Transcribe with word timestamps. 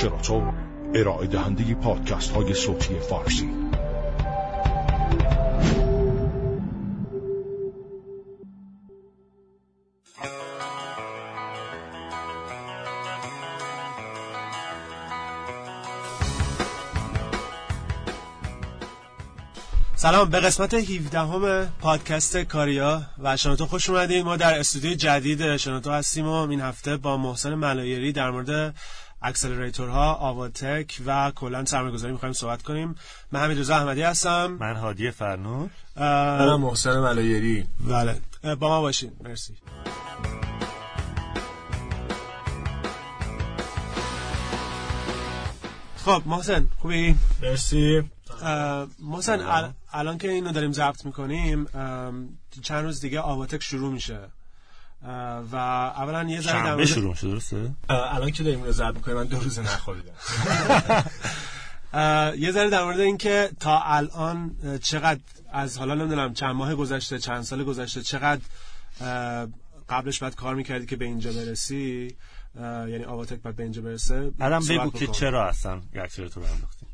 شراطو 0.00 0.52
ارائه 0.94 1.26
دهنده 1.26 1.74
پادکست 1.74 2.30
های 2.30 2.54
صوتی 2.54 2.94
فارسی. 2.94 3.50
سلام 19.96 20.30
به 20.30 20.40
قسمت 20.40 20.74
17 20.74 21.18
همه 21.18 21.68
پادکست 21.80 22.36
کاریا 22.36 23.02
و 23.18 23.36
شنوتو 23.36 23.66
خوش 23.66 23.90
اومدید 23.90 24.24
ما 24.24 24.36
در 24.36 24.58
استودیو 24.58 24.94
جدید 24.94 25.56
شنوتو 25.56 25.90
هستیم 25.90 26.26
و 26.26 26.32
این 26.32 26.60
هفته 26.60 26.96
با 26.96 27.16
محسن 27.16 27.54
ملایری 27.54 28.12
در 28.12 28.30
مورد 28.30 28.74
اکسلراتورها 29.22 30.14
آواتک 30.14 31.02
و 31.06 31.30
کلا 31.30 31.64
سرمایه‌گذاری 31.64 32.12
می‌خوایم 32.12 32.32
صحبت 32.32 32.62
کنیم. 32.62 32.94
من 33.32 33.40
حمید 33.40 33.58
رضا 33.58 33.76
احمدی 33.76 34.02
هستم. 34.02 34.46
من 34.46 34.76
هادی 34.76 35.10
فرنور 35.10 35.70
منم 35.96 36.60
محسن 36.60 37.00
ملایری. 37.00 37.66
بله. 37.80 38.20
با 38.54 38.68
ما 38.68 38.80
باشین. 38.80 39.12
مرسی. 39.24 39.54
خب 46.04 46.22
محسن 46.26 46.68
خوبی؟ 46.78 47.16
مرسی. 47.42 48.02
محسن 48.98 49.70
الان 49.92 50.18
که 50.18 50.30
اینو 50.30 50.52
داریم 50.52 50.72
ضبط 50.72 51.04
می‌کنیم 51.06 51.66
چند 52.62 52.84
روز 52.84 53.00
دیگه 53.00 53.20
آواتک 53.20 53.62
شروع 53.62 53.92
میشه. 53.92 54.18
و 55.52 55.56
اولا 55.56 56.30
یه 56.30 56.40
ذره 56.40 56.62
در 56.62 56.70
شنبه 56.70 56.86
شروع 56.86 57.14
شد 57.14 57.26
درسته؟ 57.26 57.70
الان 57.88 58.30
که 58.30 58.42
داریم 58.42 58.60
اینو 58.60 58.72
ضبط 58.72 58.96
می‌کنیم 58.96 59.16
من 59.16 59.24
دو 59.24 59.40
روز 59.40 59.58
نخوابیدم. 59.58 60.12
یه 62.44 62.52
ذره 62.52 62.70
در 62.70 62.84
مورد 62.84 63.00
اینکه 63.00 63.50
تا 63.60 63.80
الان 63.84 64.56
چقدر 64.82 65.20
از 65.52 65.78
حالا 65.78 65.94
نمی‌دونم 65.94 66.34
چند 66.34 66.54
ماه 66.54 66.74
گذشته 66.74 67.18
چند 67.18 67.42
سال 67.42 67.64
گذشته 67.64 68.02
چقدر 68.02 68.40
قبلش 69.88 70.18
بعد 70.18 70.34
کار 70.34 70.54
می‌کردی 70.54 70.86
که 70.86 70.96
به 70.96 71.04
اینجا 71.04 71.32
برسی؟ 71.32 72.14
یعنی 72.60 73.04
آواتک 73.04 73.38
بعد 73.38 73.56
به 73.56 73.62
اینجا 73.62 73.82
برسه؟ 73.82 74.32
الان 74.40 74.64
بگو 74.68 74.90
که 74.90 75.06
چرا 75.06 75.48
اصلا 75.48 75.80
اکسلراتور 75.94 76.44
انداختی؟ 76.44 76.86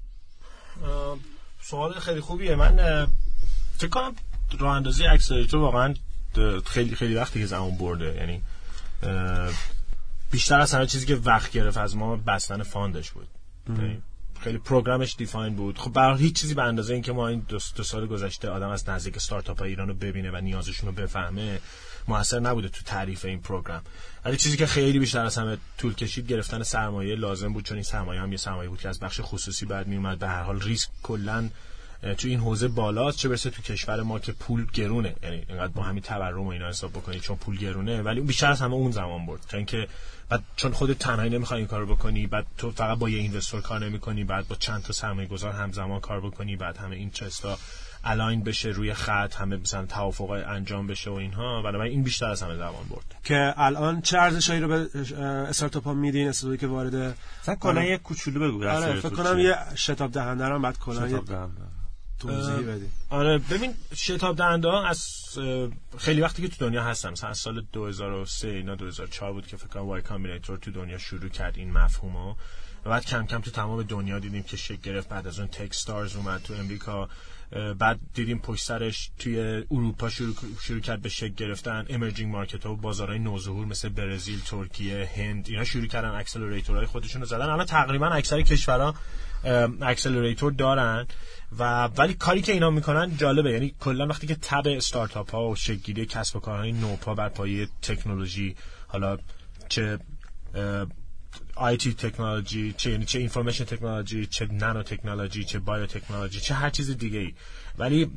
سوال 1.63 1.93
خیلی 1.93 2.21
خوبیه. 2.21 2.55
من 2.55 3.07
فکر 3.79 3.89
کنم 3.89 4.15
راه 4.59 4.77
اندازی 4.77 5.07
accelerator 5.07 5.61
واقعا 5.61 5.95
خیلی 6.67 6.95
خیلی 6.95 7.15
وقتی 7.15 7.41
که 7.41 7.47
زمان 7.47 7.77
برده 7.77 8.15
یعنی 8.15 8.43
بیشتر 10.31 10.61
از 10.61 10.75
همه 10.75 10.87
چیزی 10.87 11.07
که 11.07 11.17
وقت 11.17 11.53
گرفت 11.53 11.79
از 11.79 11.97
ما 11.97 12.17
بستن 12.17 12.63
fund 12.63 12.95
ش 12.95 13.11
بود. 13.11 13.29
یعنی 13.69 14.03
خیلی 14.41 14.59
program 14.59 15.02
ش 15.02 15.15
define 15.19 15.55
بود. 15.55 15.79
خب 15.79 15.93
برای 15.93 16.19
هیچ 16.19 16.41
چیزی 16.41 16.55
به 16.55 16.63
اندازه 16.63 16.95
اینکه 16.95 17.13
ما 17.13 17.29
این 17.29 17.47
دو, 17.49 17.59
دو 17.77 17.83
سال 17.83 18.07
گذشته 18.07 18.49
آدم 18.49 18.69
از 18.69 18.89
نزدیک 18.89 19.17
استارتاپ 19.17 19.59
های 19.59 19.69
ایران 19.69 19.89
رو 19.89 19.95
ببینه 19.95 20.31
و 20.31 20.37
نیازشون 20.37 20.89
رو 20.89 20.95
بفهمه 20.95 21.61
موثر 22.09 22.41
نبوده 22.41 22.69
تو 22.69 22.83
تعریف 22.85 23.25
این 23.25 23.41
program. 23.41 23.83
ولی 24.25 24.37
چیزی 24.37 24.57
که 24.57 24.67
خیلی 24.67 24.99
بیشتر 24.99 25.25
از 25.25 25.39
همه 25.39 25.57
طول 25.79 25.95
کشید 25.95 26.27
گرفتن 26.27 26.63
سرمایه 26.63 27.15
لازم 27.15 27.53
بود 27.53 27.65
چون 27.65 27.77
این 27.77 27.85
سرمایه 27.85 28.21
هم 28.21 28.33
یه 28.33 28.39
سرمایه 28.39 28.69
بود 28.69 28.81
که 28.81 28.89
از 28.89 29.01
بخش 29.01 29.21
خصوصی 29.23 29.67
بعد 29.67 29.87
میومد 29.87 30.19
به 30.19 30.29
هر 30.29 30.43
حال 30.43 30.61
ریسک 30.61 30.89
کلا 31.03 31.49
تو 32.19 32.29
این 32.29 32.41
حوزه 32.41 32.69
بالاست 32.69 33.19
چه 33.19 33.29
برسه 33.29 33.51
تو 33.51 33.63
کشور 33.63 34.03
ما 34.03 34.19
که 34.19 34.33
پول 34.33 34.67
گرونه. 34.73 35.15
یعنی 35.23 35.45
اینقدر 35.49 35.73
با 35.73 35.83
همین 35.83 36.03
تورم 36.03 36.47
و 36.47 36.49
اینا 36.49 36.69
حساب 36.69 36.91
بکنید 36.91 37.21
چون 37.21 37.37
پول 37.37 37.57
گرونه 37.57 38.03
ولی 38.03 38.21
بیشتر 38.21 38.51
از 38.51 38.61
همه 38.61 38.75
اون 38.75 38.91
زمان 38.91 39.27
برد. 39.27 39.41
چون 39.49 39.65
که 39.65 39.89
بعد 40.29 40.43
چون 40.57 40.73
خودت 40.73 40.99
تنهایی 40.99 41.31
نمی‌خوای 41.31 41.59
این 41.59 41.69
کارو 41.69 41.87
بکنی 41.87 42.27
بعد 42.27 42.47
تو 42.59 42.71
فقط 42.71 42.99
با 42.99 43.09
یه 43.09 43.19
اینوستور 43.19 43.61
کار 43.61 43.85
نمی‌کنی 43.85 44.25
بعد 44.25 44.49
با 44.49 44.57
چند 44.57 44.83
تا 44.83 44.93
سرمایه 44.93 45.29
گذار 45.29 45.53
همزمان 45.53 46.01
کار 46.01 46.21
بکنی 46.21 46.57
بعد 46.57 46.77
همه 46.77 46.97
این 46.97 47.11
چستا 47.11 47.59
الاین 48.05 48.43
بشه 48.43 48.69
روی 48.69 48.95
خط 48.95 49.35
همه 49.35 49.57
مثلا 49.57 49.87
توافق 49.87 50.31
انجام 50.31 50.87
بشه 50.87 51.11
و 51.11 51.15
اینها. 51.15 51.63
بنابراین 51.63 51.93
این 51.93 52.03
بیشتر 52.03 52.27
از 52.27 52.43
همه 52.43 52.57
زمان 52.57 52.85
برد. 52.91 53.15
که 53.25 53.55
الان 53.57 54.01
چه 54.01 54.19
ارزشایی 54.19 54.61
رو 54.61 54.69
به 54.69 54.89
استارتاپ 55.49 55.85
ها 55.85 55.95
میدین؟ 55.95 56.29
استارتاپی 56.29 56.61
که 56.61 56.67
وارد 56.67 57.17
مثلا 57.43 57.55
کلا 57.55 57.85
یه 57.85 57.99
کوچولو 57.99 58.41
بگو 58.41 58.69
آره 58.69 59.01
فکر 59.01 59.15
کنم 59.15 59.39
یه 59.39 59.57
شتاب 59.75 60.13
دهنده 60.13 60.49
رو 60.49 60.59
بعد 60.59 60.79
کلا 60.79 61.23
بدید 62.25 62.91
آره 63.11 63.39
ببین 63.39 63.75
شتاب 63.95 64.37
دهنده 64.37 64.69
ها 64.69 64.87
از 64.87 65.07
خیلی 65.99 66.21
وقتی 66.21 66.43
که 66.43 66.49
تو 66.49 66.67
دنیا 66.67 66.83
هستن 66.83 67.11
مثلا 67.11 67.31
از 67.31 67.39
سال 67.39 67.67
2003 67.73 68.49
اینا 68.49 68.75
2004 68.75 69.33
بود 69.33 69.47
که 69.47 69.57
فکر 69.57 69.69
کنم 69.69 69.83
Y 69.83 70.03
Combinator 70.03 70.59
تو 70.59 70.71
دنیا 70.71 70.99
شروع 70.99 71.29
کرد 71.29 71.57
این 71.57 71.73
مفهومو. 71.73 72.35
و 72.87 72.89
بعد 72.89 73.05
کم 73.05 73.27
کم 73.27 73.41
تو 73.41 73.51
تمام 73.51 73.83
دنیا 73.83 74.19
دیدیم 74.19 74.43
که 74.43 74.57
شکل 74.57 74.81
گرفت 74.83 75.09
بعد 75.09 75.27
از 75.27 75.39
اون 75.39 75.49
Techstars 75.49 76.17
اومد 76.17 76.43
تو 76.43 76.55
امریکا. 76.55 77.09
بعد 77.79 78.01
دیدیم 78.15 78.39
پشت 78.39 78.65
سرش 78.65 79.11
توی 79.19 79.39
اروپا 79.71 80.09
شروع, 80.09 80.35
شروع 80.61 80.81
کرد 80.81 81.03
به 81.03 81.09
شکل 81.09 81.35
گرفتن 81.35 81.87
emerging 81.89 82.33
market 82.33 82.67
ها 82.67 82.73
و 82.73 82.77
بازارهای 82.77 83.19
نوظهور 83.19 83.67
مثل 83.67 83.89
برزیل، 83.89 84.41
ترکیه، 84.41 85.11
هند 85.17 85.49
اینا 85.49 85.65
شروع 85.65 85.87
کردن 85.87 86.09
accelerator 86.09 86.75
های 86.75 86.87
خودشون 86.87 87.23
رو 87.23 87.27
زدن. 87.27 87.49
الان 87.49 87.67
تقریبا 87.67 88.07
اکثر 88.07 88.43
کشورها 88.43 88.95
accelerator 89.83 90.53
دارن 90.53 91.07
و 91.59 91.85
ولی 91.87 92.15
کاری 92.15 92.43
که 92.43 92.53
اینا 92.53 92.71
می‌کنن 92.71 93.17
جالبه. 93.17 93.53
یعنی 93.53 93.75
کلا 93.81 94.07
وقتی 94.07 94.27
که 94.27 94.35
تب 94.35 94.63
استارتاپ 94.67 95.31
ها 95.31 95.49
و 95.49 95.57
شکلگیری 95.57 96.07
کسب 96.07 96.37
و 96.37 96.41
کارهای 96.41 96.73
نوپا 96.73 97.15
بر 97.15 97.29
پایه 97.29 97.69
تکنولوژی 97.83 98.57
حالا 98.89 99.19
چه 99.69 99.99
IT 101.57 101.95
technology 101.95 102.75
چه 102.77 102.91
یعنی 102.91 103.05
چه 103.05 103.19
information 103.19 103.65
technology 103.65 104.27
چه 104.27 104.47
nanotechnology 104.47 105.45
چه 105.45 105.59
biotechnology 105.59 106.41
چه 106.41 106.55
هر 106.55 106.71
چیز 106.71 106.91
دیگه 106.91 107.19
ای. 107.19 107.35
ولی 107.79 108.11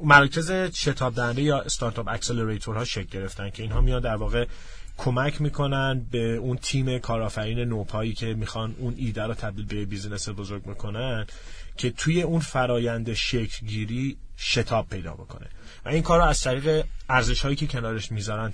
مرکز 0.00 0.52
شتاب 0.52 1.14
دهنده 1.14 1.42
یا 1.42 1.60
startup 1.60 2.08
accelerator 2.08 2.76
ها 2.76 2.84
شکل 2.84 3.18
گرفتن 3.18 3.50
که 3.50 3.62
اینها 3.62 3.80
میان 3.80 4.02
در 4.02 4.16
واقع 4.16 4.46
کمک 4.96 5.40
می‌کنن 5.40 6.06
به 6.10 6.36
اون 6.36 6.56
تیم 6.56 6.98
کارآفرین 6.98 7.58
نوپایی 7.58 8.12
که 8.12 8.34
می‌خوان 8.34 8.74
اون 8.78 8.94
ایده 8.96 9.22
رو 9.22 9.34
تبدیل 9.34 9.66
به 9.66 9.84
business 9.84 10.28
بزرگ 10.28 10.62
بکنن 10.62 11.26
که 11.76 11.90
توی 11.90 12.22
اون 12.22 12.40
فرایند 12.40 13.14
شکل 13.14 13.66
گیری 13.66 14.16
شتاب 14.38 14.88
پیدا 14.88 15.14
بکنه. 15.14 15.46
و 15.84 15.88
این 15.88 16.02
کار 16.02 16.18
رو 16.18 16.24
از 16.24 16.40
طریق 16.40 16.84
ارزش 17.08 17.40
هایی 17.40 17.56
که 17.56 17.66
کنارش 17.66 18.12
می‌ذارن 18.12 18.52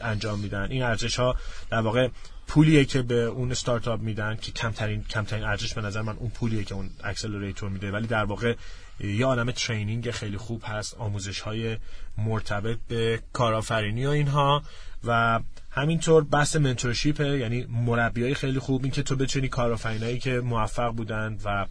انجام 0.00 0.38
میدن. 0.38 0.70
این 0.70 0.82
ارزش 0.82 1.16
ها 1.16 1.36
در 1.70 1.80
واقع 1.80 2.08
پولیه 2.52 2.84
که 2.84 3.02
به 3.02 3.14
اون 3.14 3.50
استارتاپ 3.50 4.00
میدن 4.00 4.36
که 4.36 4.52
کمترین 4.52 5.04
کمترین 5.04 5.44
ارزش 5.44 5.74
به 5.74 5.80
نظر 5.80 6.02
من 6.02 6.16
اون 6.16 6.30
پولیه 6.30 6.64
که 6.64 6.74
اون 6.74 6.90
accelerator 7.04 7.70
میده. 7.70 7.90
ولی 7.90 8.06
در 8.06 8.24
واقع 8.24 8.54
یه 9.00 9.26
عالم 9.26 9.50
training 9.50 10.10
خیلی 10.10 10.36
خوب 10.36 10.62
هست. 10.66 10.94
آموزش 10.94 11.40
های 11.40 11.76
مرتبط 12.18 12.78
به 12.88 13.20
کارآفرینی 13.32 14.06
و 14.06 14.10
اینها. 14.10 14.62
و 15.04 15.40
همینطور 15.70 16.24
بحث 16.24 16.56
mentorship 16.56 17.20
یعنی 17.20 17.64
مربی 17.64 18.22
های 18.22 18.34
خیلی 18.34 18.58
خوب. 18.58 18.82
این 18.82 18.92
که 18.92 19.02
تو 19.02 19.16
بتونی 19.16 19.48
کارآفرینایی 19.48 20.18
که 20.18 20.40
موفق 20.40 20.90
بودن 20.90 21.38
و 21.44 21.66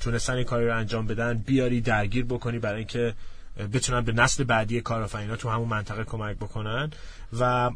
تونستن 0.00 0.42
کاری 0.42 0.66
رو 0.66 0.76
انجام 0.76 1.06
بدن 1.06 1.38
بیاری 1.38 1.80
درگیر 1.80 2.24
بکنی 2.24 2.58
برای 2.58 2.78
اینکه 2.78 3.14
بتونن 3.72 4.00
به 4.00 4.12
نسل 4.12 4.44
بعدی 4.44 4.80
کارآفرینا 4.80 5.36
تو 5.36 5.50
همون 5.50 5.68
منطقه 5.68 6.04
کمک 6.04 6.36
بکنن. 6.36 6.90
و 7.38 7.70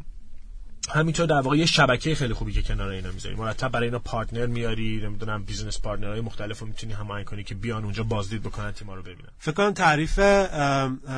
همینطور 0.89 1.25
در 1.25 1.41
واقع 1.41 1.57
یه 1.57 1.65
شبکه 1.65 2.15
خیلی 2.15 2.33
خوبی 2.33 2.53
که 2.53 2.61
کنار 2.61 2.89
اینا 2.89 3.11
می‌ذاری 3.11 3.35
مرتب 3.35 3.69
برای 3.69 3.87
اینا 3.87 3.99
partner 3.99 4.45
میاری 4.45 5.01
نمی‌دونم 5.03 5.43
business 5.43 5.81
partner 5.81 6.12
های 6.12 6.21
مختلف 6.21 6.59
رو 6.59 6.67
می‌تونی 6.67 6.93
هماهنگ 6.93 7.25
کنی 7.25 7.43
که 7.43 7.55
بیان 7.55 7.83
اونجا 7.83 8.03
بازدید 8.03 8.43
بکنن 8.43 8.71
تیما 8.71 8.95
رو 8.95 9.01
ببینن. 9.01 9.29
فکر 9.39 9.51
کنم 9.51 9.73
تعریف 9.73 10.19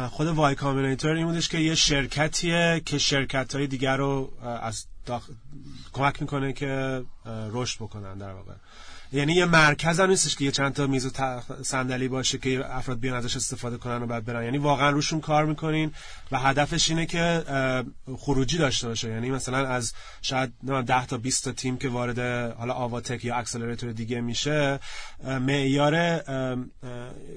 خود 0.10 0.28
Y 0.28 0.56
Combinator 0.56 1.12
این 1.12 1.26
بودش 1.26 1.50
که 1.50 1.58
یه 1.58 1.76
شرکتیه 1.76 2.82
که 2.86 2.98
شرکت 2.98 3.56
های 3.56 3.68
دیگر 3.68 3.98
رو 3.98 4.34
از 4.62 4.86
داخل... 5.06 5.34
کمک 5.94 6.22
می‌کنه 6.22 6.54
که 6.54 7.04
رشد 7.52 7.80
بکنن 7.80 8.18
در 8.18 8.34
واقع. 8.34 8.54
یعنی 9.12 9.34
یه 9.34 9.46
مرکز 9.46 10.00
هم 10.00 10.10
نیستش 10.10 10.36
که 10.36 10.46
یه 10.46 10.52
چند 10.52 10.74
تا 10.74 10.88
میز 10.88 11.06
و 11.06 11.42
صندلی 11.64 12.08
باشه 12.08 12.38
که 12.38 12.76
افراد 12.76 13.00
بیان 13.00 13.18
ازش 13.18 13.36
استفاده 13.36 13.78
کنن 13.78 14.04
و 14.04 14.08
بعد 14.08 14.26
برن. 14.26 14.44
یعنی 14.44 14.58
واقعا 14.58 14.90
روشون 14.90 15.22
کار 15.22 15.46
می‌کنین 15.46 15.92
و 16.32 16.40
هدفش 16.40 16.90
اینه 16.90 17.06
که 17.06 17.44
خروجی 18.18 18.58
داشته 18.58 18.88
باشه. 18.88 19.10
یعنی 19.10 19.32
مثلا 19.32 19.68
از 19.68 19.94
شاید 20.22 20.54
10 20.86 21.06
تا 21.06 21.18
20 21.18 21.44
تا 21.44 21.52
تیم 21.52 21.78
که 21.78 21.90
وارد 21.90 22.20
حالا 22.58 22.74
آواتک 22.74 23.26
یا 23.26 23.36
اکسلراتور 23.36 23.92
دیگه 23.92 24.22
میشه 24.22 24.80
معیار 25.24 25.96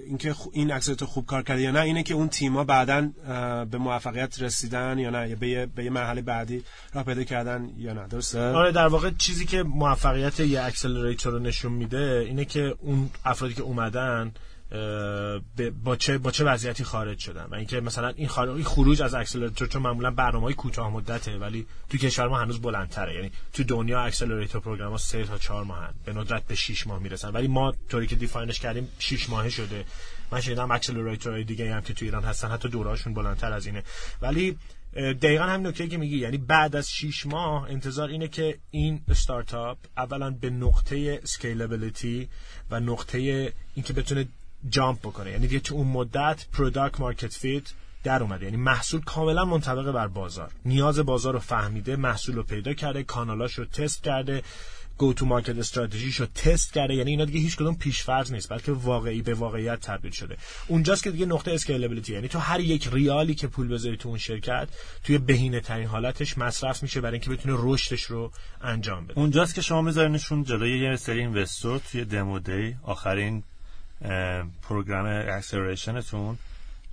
اینکه 0.06 0.34
این 0.52 0.72
اکسلراتور 0.72 1.08
خوب 1.08 1.26
کار 1.26 1.42
کرده 1.42 1.62
یا 1.62 1.70
نه 1.70 1.80
اینه 1.80 2.02
که 2.02 2.14
اون 2.14 2.28
تیما 2.28 2.64
بعدا 2.64 3.08
به 3.70 3.78
موفقیت 3.78 4.42
رسیدن 4.42 4.98
یا 4.98 5.10
نه 5.10 5.28
یا 5.28 5.36
به 5.66 5.84
یه 5.84 5.90
مرحله 5.90 6.22
بعدی 6.22 6.64
راه 6.94 7.04
پیدا 7.04 7.24
کردن. 7.24 7.55
یا 7.78 7.92
نه؟ 7.92 8.06
درسته؟ 8.06 8.40
آره 8.40 8.72
در 8.72 8.86
واقع 8.86 9.10
چیزی 9.18 9.46
که 9.46 9.62
موفقیت 9.62 10.40
یه 10.40 10.62
accelerator 10.62 11.32
رو 11.32 11.38
نشون 11.38 11.72
میده 11.72 12.24
اینه 12.26 12.44
که 12.44 12.74
اون 12.80 13.10
افرادی 13.24 13.54
که 13.54 13.62
اومدن 13.62 14.32
با 15.84 15.96
چه 15.96 16.18
با 16.18 16.30
چه 16.30 16.44
وضعیتی 16.44 16.84
خارج 16.84 17.18
شدن. 17.18 17.44
و 17.50 17.54
اینکه 17.54 17.80
مثلا 17.80 18.08
این, 18.08 18.30
این 18.38 18.64
خروج 18.64 19.02
از 19.02 19.14
accelerator 19.14 19.68
چون 19.68 19.82
معمولا 19.82 20.10
برنامه‌های 20.10 20.54
کوتاه 20.54 20.90
مدته 20.90 21.38
ولی 21.38 21.66
تو 21.88 21.98
کشور 21.98 22.28
ما 22.28 22.38
هنوز 22.38 22.60
بلندتره. 22.60 23.14
یعنی 23.14 23.30
تو 23.52 23.64
دنیا 23.64 24.00
accelerator 24.00 24.60
program 24.60 24.92
ها 24.92 24.98
3 24.98 25.24
تا 25.24 25.38
4 25.38 25.64
ماهه 25.64 25.78
ان. 25.78 25.94
به 26.04 26.12
ندرت 26.12 26.46
به 26.46 26.54
6 26.54 26.86
ماه 26.86 26.98
می‌رسن. 26.98 27.30
ولی 27.30 27.48
ما 27.48 27.74
طوری 27.88 28.06
که 28.06 28.16
define 28.16 28.49
ش 28.49 28.60
کردیم 28.60 28.88
6 28.98 29.30
ماهه 29.30 29.48
شده. 29.48 29.84
من 30.30 30.40
شنیدم 30.40 30.70
accelerator 30.70 31.33
های 31.33 31.44
دیگه 31.44 31.74
هم 31.74 31.82
که 31.82 31.94
تو 31.94 32.04
ایران 32.04 32.22
هستن 32.24 32.48
حتی 32.48 32.68
دوره‌هاشون 32.68 33.14
بلندتر 33.14 33.52
از 33.52 33.66
اینه. 33.66 33.82
ولی 34.22 34.58
دقیقا 34.96 35.44
همین 35.44 35.66
نکته 35.66 35.88
که 35.88 35.98
میگی. 35.98 36.18
یعنی 36.18 36.38
بعد 36.38 36.76
از 36.76 36.90
6 36.90 37.26
ماه 37.26 37.70
انتظار 37.70 38.08
اینه 38.08 38.28
که 38.28 38.58
این 38.70 39.00
استارتاپ 39.08 39.78
اولا 39.96 40.30
به 40.30 40.50
نقطه 40.50 41.20
scalability 41.22 42.28
و 42.70 42.80
نقطه 42.80 43.18
اینکه 43.74 43.92
بتونه 43.92 44.28
jump 44.68 44.98
بکنه. 44.98 45.30
یعنی 45.30 45.46
دیگه 45.46 45.60
تو 45.60 45.74
اون 45.74 45.86
مدت 45.86 46.46
product 46.52 47.00
market 47.00 47.32
fit 47.34 47.62
در 48.04 48.22
اومده. 48.22 48.44
یعنی 48.44 48.56
محصول 48.56 49.00
کاملا 49.00 49.44
منطبق 49.44 49.92
بر 49.92 50.08
بازار. 50.08 50.50
نیاز 50.64 50.98
بازار 50.98 51.32
رو 51.32 51.40
فهمیده 51.40 51.96
محصول 51.96 52.34
رو 52.34 52.42
پیدا 52.42 52.74
کرده 52.74 53.02
channel 53.02 53.43
اش 53.43 53.54
رو 53.54 53.64
تست 53.64 54.02
کرده. 54.02 54.42
go 54.98 55.12
to 55.12 55.26
market 55.26 55.58
strategy 55.58 56.08
ش 56.08 56.20
رو 56.20 56.26
تست 56.26 56.72
کرده. 56.72 56.94
یعنی 56.94 57.10
اینا 57.10 57.24
دیگه 57.24 57.40
هیچ 57.40 57.56
کدوم 57.56 57.74
پیشفرض 57.74 58.32
نیست 58.32 58.48
بلکه 58.48 58.72
واقعی 58.72 59.22
به 59.22 59.34
واقعیت 59.34 59.80
تبدیل 59.80 60.10
شده. 60.10 60.36
اونجاست 60.68 61.02
که 61.02 61.10
دیگه 61.10 61.26
نقطه 61.26 61.52
scalability 61.52 62.12
یعنی 62.12 62.28
تو 62.28 62.38
هر 62.38 62.60
یک 62.60 62.88
ریالی 62.92 63.34
که 63.34 63.46
پول 63.46 63.68
بذاری 63.68 63.96
تو 63.96 64.08
اون 64.08 64.18
شرکت 64.18 64.68
توی 65.04 65.18
بهینه 65.18 65.60
ترین 65.60 65.86
حالتش 65.86 66.38
مصرف 66.38 66.82
میشه 66.82 67.00
برای 67.00 67.12
اینکه 67.12 67.30
بتونه 67.30 67.54
رشدش 67.58 68.02
رو 68.02 68.32
انجام 68.62 69.04
بده. 69.04 69.18
اونجاست 69.18 69.54
که 69.54 69.60
شما 69.60 69.82
میذارینشون 69.82 70.44
جلوی 70.44 70.78
یه 70.78 70.96
سری 70.96 71.20
investor 71.20 71.78
توی 71.78 72.04
demo 72.04 72.38
day 72.38 72.76
آخرین 72.82 73.42
program 74.62 75.06
acceleration 75.28 76.16
تون 76.16 76.38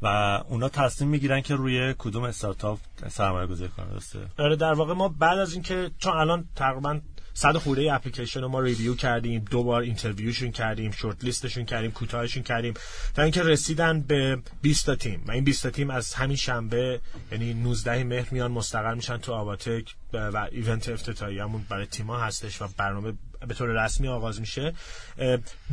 و 0.01 0.07
اونا 0.47 0.69
تصمیم 0.69 1.09
می‌گیرن 1.09 1.41
که 1.41 1.55
روی 1.55 1.95
کدوم 1.97 2.23
استارتاپ 2.23 2.79
سرمایه 3.07 3.47
گذاری 3.47 3.71
کنن 3.77 3.89
درسته؟ 3.89 4.19
آره 4.39 4.55
در 4.55 4.73
واقع 4.73 4.93
ما 4.93 5.09
بعد 5.09 5.39
از 5.39 5.53
اینکه 5.53 5.91
چون 5.99 6.17
الان 6.17 6.45
تقریبا 6.55 6.99
صد 7.33 7.57
خورده 7.57 7.93
اپلیکیشن 7.93 8.41
رو 8.41 8.47
ما 8.47 8.59
review 8.59 8.95
کردیم 8.95 9.45
دو 9.51 9.63
بار 9.63 9.81
interview 9.81 10.30
شون 10.30 10.51
کردیم 10.51 10.91
shortlist 10.91 11.23
شون 11.23 11.65
کردیم 11.65 11.91
کوتاهشون 11.91 12.43
کردیم 12.43 12.73
تا 13.15 13.21
اینکه 13.21 13.43
رسیدن 13.43 14.01
به 14.01 14.39
20 14.61 14.85
تا 14.85 14.95
تیم. 14.95 15.23
و 15.27 15.31
این 15.31 15.43
20 15.43 15.63
تا 15.63 15.69
تیم 15.69 15.89
از 15.89 16.13
همین 16.13 16.37
شنبه 16.37 17.01
یعنی 17.31 17.53
19 17.53 18.03
مهر 18.03 18.27
میان 18.31 18.51
مستقر 18.51 18.93
میشن 18.93 19.17
تو 19.17 19.33
آواتک 19.33 19.95
و 20.13 20.47
ایونت 20.51 20.89
افتتاحیه 20.89 21.43
همون 21.43 21.65
برای 21.69 21.85
تیما 21.85 22.17
هستش 22.19 22.61
و 22.61 22.67
برنامه 22.77 23.13
به 23.47 23.53
طور 23.53 23.85
رسمی 23.85 24.07
آغاز 24.07 24.39
میشه. 24.39 24.73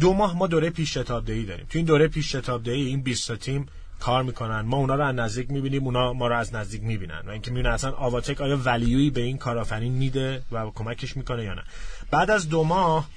دو 0.00 0.12
ماه 0.12 0.36
ما 0.36 0.46
دوره 0.46 0.70
پیش 0.70 0.98
شتاب 0.98 1.24
دهی 1.24 1.44
داریم. 1.44 1.66
تو 1.70 1.78
این 1.78 1.86
دوره 1.86 2.08
پیش 2.08 2.36
شتاب 2.36 2.62
دهی 2.62 2.82
این 2.82 3.02
20 3.02 3.28
تا 3.28 3.36
تیم 3.36 3.66
کار 4.00 4.22
می‌کنن. 4.22 4.60
ما 4.60 4.76
اونا 4.76 4.94
رو 4.94 5.04
از 5.04 5.14
نزدیک 5.14 5.50
می‌بینیم 5.50 5.84
اونا 5.84 6.12
ما 6.12 6.28
رو 6.28 6.36
از 6.36 6.54
نزدیک 6.54 6.82
می‌بینن. 6.82 7.22
و 7.26 7.30
اینکه 7.30 7.50
می‌بینن 7.50 7.70
اصلا 7.70 7.92
آواتک 7.92 8.40
آیا 8.40 8.56
ولیوی 8.64 9.10
به 9.10 9.20
این 9.20 9.38
کارآفرین 9.38 9.92
میده 9.92 10.42
و 10.52 10.70
کمکش 10.70 11.16
می‌کنه 11.16 11.44
یا 11.44 11.54
نه. 11.54 11.62
بعد 12.10 12.30
از 12.30 12.48
دو 12.48 12.64
ماه 12.64 13.08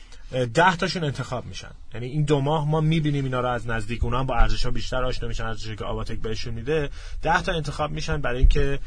ده 0.54 0.76
تاشون 0.76 1.04
انتخاب 1.04 1.46
میشن. 1.46 1.72
یعنی 1.94 2.06
این 2.06 2.24
دو 2.24 2.40
ماه 2.42 2.68
ما 2.68 2.82
می‌بینیم 2.82 3.26
اینا 3.26 3.40
رو 3.40 3.48
از 3.50 3.68
نزدیک. 3.68 4.04
اونا 4.04 4.20
هم 4.20 4.26
با 4.26 4.36
ارزش 4.36 4.66
ها 4.66 4.72
بیشتر 4.72 5.04
آشنا 5.04 5.28
میشن 5.28 5.46
ارزشی 5.46 5.76
که 5.76 5.86
آواتک 5.86 6.20
بهشون 6.20 6.54
میده. 6.54 6.90
ده 7.22 7.42
تا 7.42 7.52
انتخاب 7.52 7.92
میشن 7.92 8.22
برای 8.22 8.40
اینکه 8.40 8.80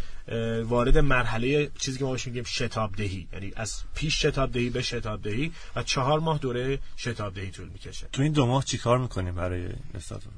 وارد 0.64 0.98
مرحله 0.98 1.70
چیزی 1.78 1.98
که 1.98 2.04
ما 2.04 2.12
بهش 2.12 2.26
میگیم 2.26 2.44
شتاب 2.44 2.94
دهی 2.96 3.28
یعنی 3.32 3.52
از 3.56 3.82
پیش 3.94 4.22
شتاب 4.22 4.52
دهی 4.52 4.70
به 4.70 4.82
شتاب 4.82 5.22
دهی 5.22 5.52
و 5.76 5.82
چهار 5.82 6.20
ماه 6.20 6.38
دوره 6.38 6.78
شتاب 6.96 7.34
دهی 7.34 7.50
طول 7.50 7.68
می‌کشه. 7.68 8.06
تو 8.12 8.22
این 8.22 8.32
دو 8.32 8.46
ماه 8.46 8.64
چیکار 8.64 8.98
می‌کنیم 8.98 9.34
برای 9.34 9.68
استارتاپ 9.94 10.32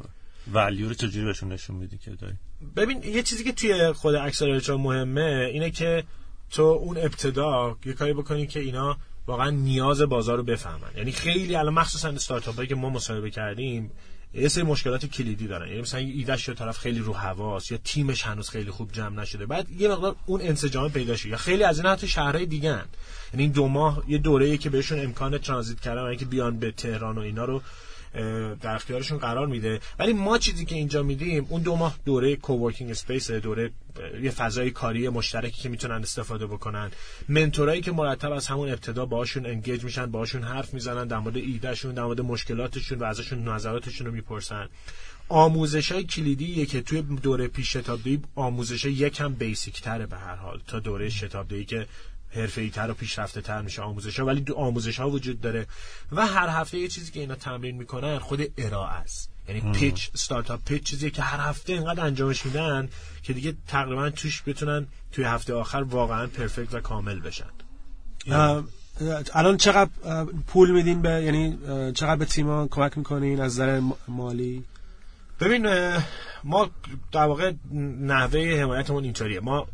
ولیو 0.53 0.89
رو 0.89 0.95
چجوری 0.95 1.27
بهشون 1.27 1.53
نشون 1.53 1.77
میدی 1.77 1.99
که 1.99 2.11
داری؟ 2.11 2.35
ببین 2.77 3.03
یه 3.03 3.23
چیزی 3.23 3.45
که 3.45 3.53
توی 3.53 3.93
خود 3.93 4.15
اکسلراتور 4.15 4.77
مهمه 4.77 5.51
اینه 5.53 5.71
که 5.71 6.05
تو 6.51 6.63
اون 6.63 6.99
ابتدا 6.99 7.77
یه 7.87 7.93
کاری 7.93 8.13
بکنی 8.13 8.47
که 8.47 8.61
اینا 8.61 8.97
واقعا 9.27 9.51
نیاز 9.51 10.03
بازار 10.03 10.37
رو 10.37 10.43
بفهمن. 10.43 10.91
یعنی 10.97 11.13
خیلی 11.13 11.57
الان 11.57 11.75
مخصوصا 11.75 12.09
استارتاپ 12.09 12.65
که 12.65 12.75
ما 12.75 12.91
مصاحبه 12.91 13.31
کردیم 13.31 13.91
یه 14.35 14.49
سری 14.49 14.65
مشکلات 14.65 15.07
کلیدی 15.07 15.47
دارن. 15.47 15.69
یعنی 15.69 15.81
مثلا 15.81 16.01
ایدهش 16.01 16.51
طرف 16.51 16.79
خیلی 16.79 16.99
رو 16.99 17.15
هواست 17.15 17.71
یا 17.71 17.79
تیمش 17.85 18.23
هنوز 18.23 18.51
خیلی 18.51 18.71
خوب 18.71 18.93
جمع 18.93 19.21
نشده. 19.21 19.47
بعد 19.47 19.71
یه 19.71 19.89
مقدار 19.89 20.17
اون 20.27 20.41
انسجام 20.41 20.91
پیدا 20.91 21.17
شه. 21.17 21.29
یا 21.29 21.37
خیلی 21.37 21.65
از 21.65 21.79
اینا 21.79 21.93
حتی 21.93 22.09
شهرهای 22.09 22.47
دیگه 22.47 22.75
هن. 22.75 22.87
یعنی 23.35 23.49
دو 23.49 23.69
ماه 23.69 24.05
یه 24.09 24.19
دوره‌ای 24.19 24.59
که 24.59 24.71
بهشون 24.71 25.01
امکان 25.01 25.39
transit 25.39 25.81
کردن 25.81 26.03
اینکه 26.03 26.25
بیان 26.25 26.59
به 26.59 26.71
تهران 26.71 27.19
و 27.19 27.21
اینا 27.21 27.45
رو 27.45 27.63
در 28.61 28.75
اختیارشون 28.75 29.19
قرار 29.19 29.47
میده. 29.47 29.81
ولی 29.99 30.13
ما 30.13 30.39
چیزی 30.39 30.65
که 30.65 30.75
اینجا 30.75 31.03
میدیم 31.03 31.47
اون 31.49 31.63
دو 31.63 31.77
ماه 31.77 31.99
دوره 32.05 32.37
coworking 32.37 32.91
space 32.91 33.31
دوره 33.31 33.71
یه 34.23 34.31
فضای 34.31 34.71
کاری 34.71 35.09
مشترکی 35.09 35.63
که 35.63 35.69
می‌تونن 35.69 35.95
استفاده 35.95 36.47
بکنن. 36.47 36.91
منتورایی 37.29 37.81
که 37.81 37.93
مرتب 37.93 38.33
از 38.33 38.47
همون 38.47 38.69
ابتدا 38.69 39.07
باهاشون 39.07 39.47
انگیج 39.47 39.85
میشن 39.85 40.07
باهاشون 40.07 40.43
حرف 40.43 40.75
می‌زنن 40.75 41.07
در 41.07 41.19
مورد 41.19 41.37
ایدهشون 41.37 41.95
در 41.95 42.05
مورد 42.05 42.21
مشکلاتشون 42.21 42.99
و 42.99 43.05
ازشون 43.05 43.49
نظراتشون 43.49 44.07
رو 44.07 44.13
می‌پرسن. 44.13 44.69
آموزش 45.29 45.93
های 45.93 46.05
کلیدیه 46.05 46.67
که 46.67 46.83
توی 46.83 47.03
دوره 47.03 47.49
پیش 47.49 47.77
شتابدهی 47.77 48.21
آموزش 48.35 48.85
یکم 48.85 49.35
بیسیک 49.35 49.81
تره 49.81 50.07
به 50.07 50.17
هر 50.17 50.35
حال 50.35 50.61
تا 50.67 50.81
دوره 50.81 51.09
شتابدهی 51.09 51.65
که 51.65 51.87
حرفه 52.31 52.71
تر 52.71 52.91
و 52.91 52.95
پیشرفته 52.95 53.41
تر 53.41 53.63
میشه 53.63 53.83
آموزش 53.83 54.21
ها 54.21 54.27
ولی 54.27 54.41
دو 54.41 54.55
آموزش 54.55 55.01
ها 55.01 55.11
وجود 55.11 55.41
داره. 55.41 55.67
و 56.13 56.27
هر 56.27 56.49
هفته 56.49 56.79
یه 56.79 56.89
چیزی 56.89 57.13
که 57.13 57.21
اینا 57.21 57.35
تمرین 57.35 57.77
می‌کنن 57.77 58.19
خود 58.19 58.41
ارائه 58.59 58.93
است. 58.93 59.31
یعنی 59.49 59.73
پیچ 59.73 60.11
استارتاپ 60.15 60.65
پیچ 60.65 60.83
چیزی 60.83 61.11
که 61.11 61.23
هر 61.23 61.49
هفته 61.49 61.73
اینقدر 61.73 62.05
انجامش 62.05 62.47
میدن 62.47 62.89
که 63.23 63.33
دیگه 63.33 63.55
تقریبا 63.69 64.11
توش 64.11 64.43
بتونن 64.47 64.87
توی 65.13 65.25
هفته 65.25 65.55
آخر 65.55 65.83
واقعا 65.83 66.27
پرفکت 66.27 66.75
و 66.75 66.81
کامل 66.81 67.21
بشن. 67.21 67.51
الان 69.35 69.57
چقدر 69.57 69.91
پول 70.47 70.71
میدین 70.71 71.03
به 71.03 71.11
یعنی 71.11 71.59
چقدر 71.93 72.17
به 72.17 72.25
تیما 72.25 72.67
کمک 72.67 72.99
می‌کنین 72.99 73.41
از 73.41 73.53
نظر 73.53 73.83
مالی؟ 74.09 74.65
ببین 75.41 75.67
ما 76.45 76.71
در 77.13 77.25
واقع 77.25 77.53
نحوه 78.01 78.61
حمایتمون 78.63 79.05
اینطوریه. 79.05 79.41
ما 79.41 79.67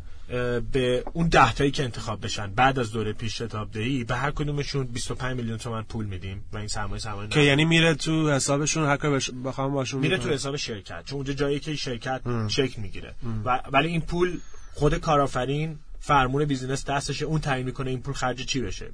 به 0.71 1.03
اون 1.13 1.27
ده 1.27 1.53
تایی 1.53 1.71
که 1.71 1.83
انتخاب 1.83 2.23
بشن 2.23 2.51
بعد 2.51 2.79
از 2.79 2.91
دوره 2.91 3.13
پیش 3.13 3.41
شتاب 3.41 3.71
دهی 3.71 4.03
به 4.03 4.15
هر 4.15 4.31
کدومشون 4.31 4.87
25 4.87 5.37
میلیون 5.37 5.57
تومن 5.57 5.83
پول 5.83 6.05
میدیم 6.05 6.43
و 6.53 6.57
این 6.57 6.67
سرمایه 6.67 7.01
سرمایه 7.01 7.29
که 7.29 7.39
یعنی 7.39 7.65
میره 7.65 7.95
تو 7.95 8.31
حسابشون 8.31 8.85
هر 8.85 8.97
کار 8.97 9.21
بخوام 9.45 9.73
باشون 9.73 9.99
میره 9.99 10.17
تو 10.17 10.29
حساب 10.29 10.55
شرکت 10.55 11.05
چون 11.05 11.15
اونجا 11.15 11.33
جایی 11.33 11.59
که 11.59 11.75
شرکت 11.75 12.21
چک 12.47 12.79
می‌گیره. 12.79 13.15
و 13.45 13.61
ولی 13.71 13.87
این 13.87 14.01
پول 14.01 14.39
خود 14.73 14.97
کارآفرین 14.97 15.79
فرمون 15.99 16.45
business 16.45 16.85
دستشه 16.85 17.25
اون 17.25 17.41
تعیین 17.41 17.65
می‌کنه 17.65 17.89
این 17.89 18.01
پول 18.01 18.13
خرج 18.13 18.45
چی 18.45 18.61
بشه. 18.61 18.89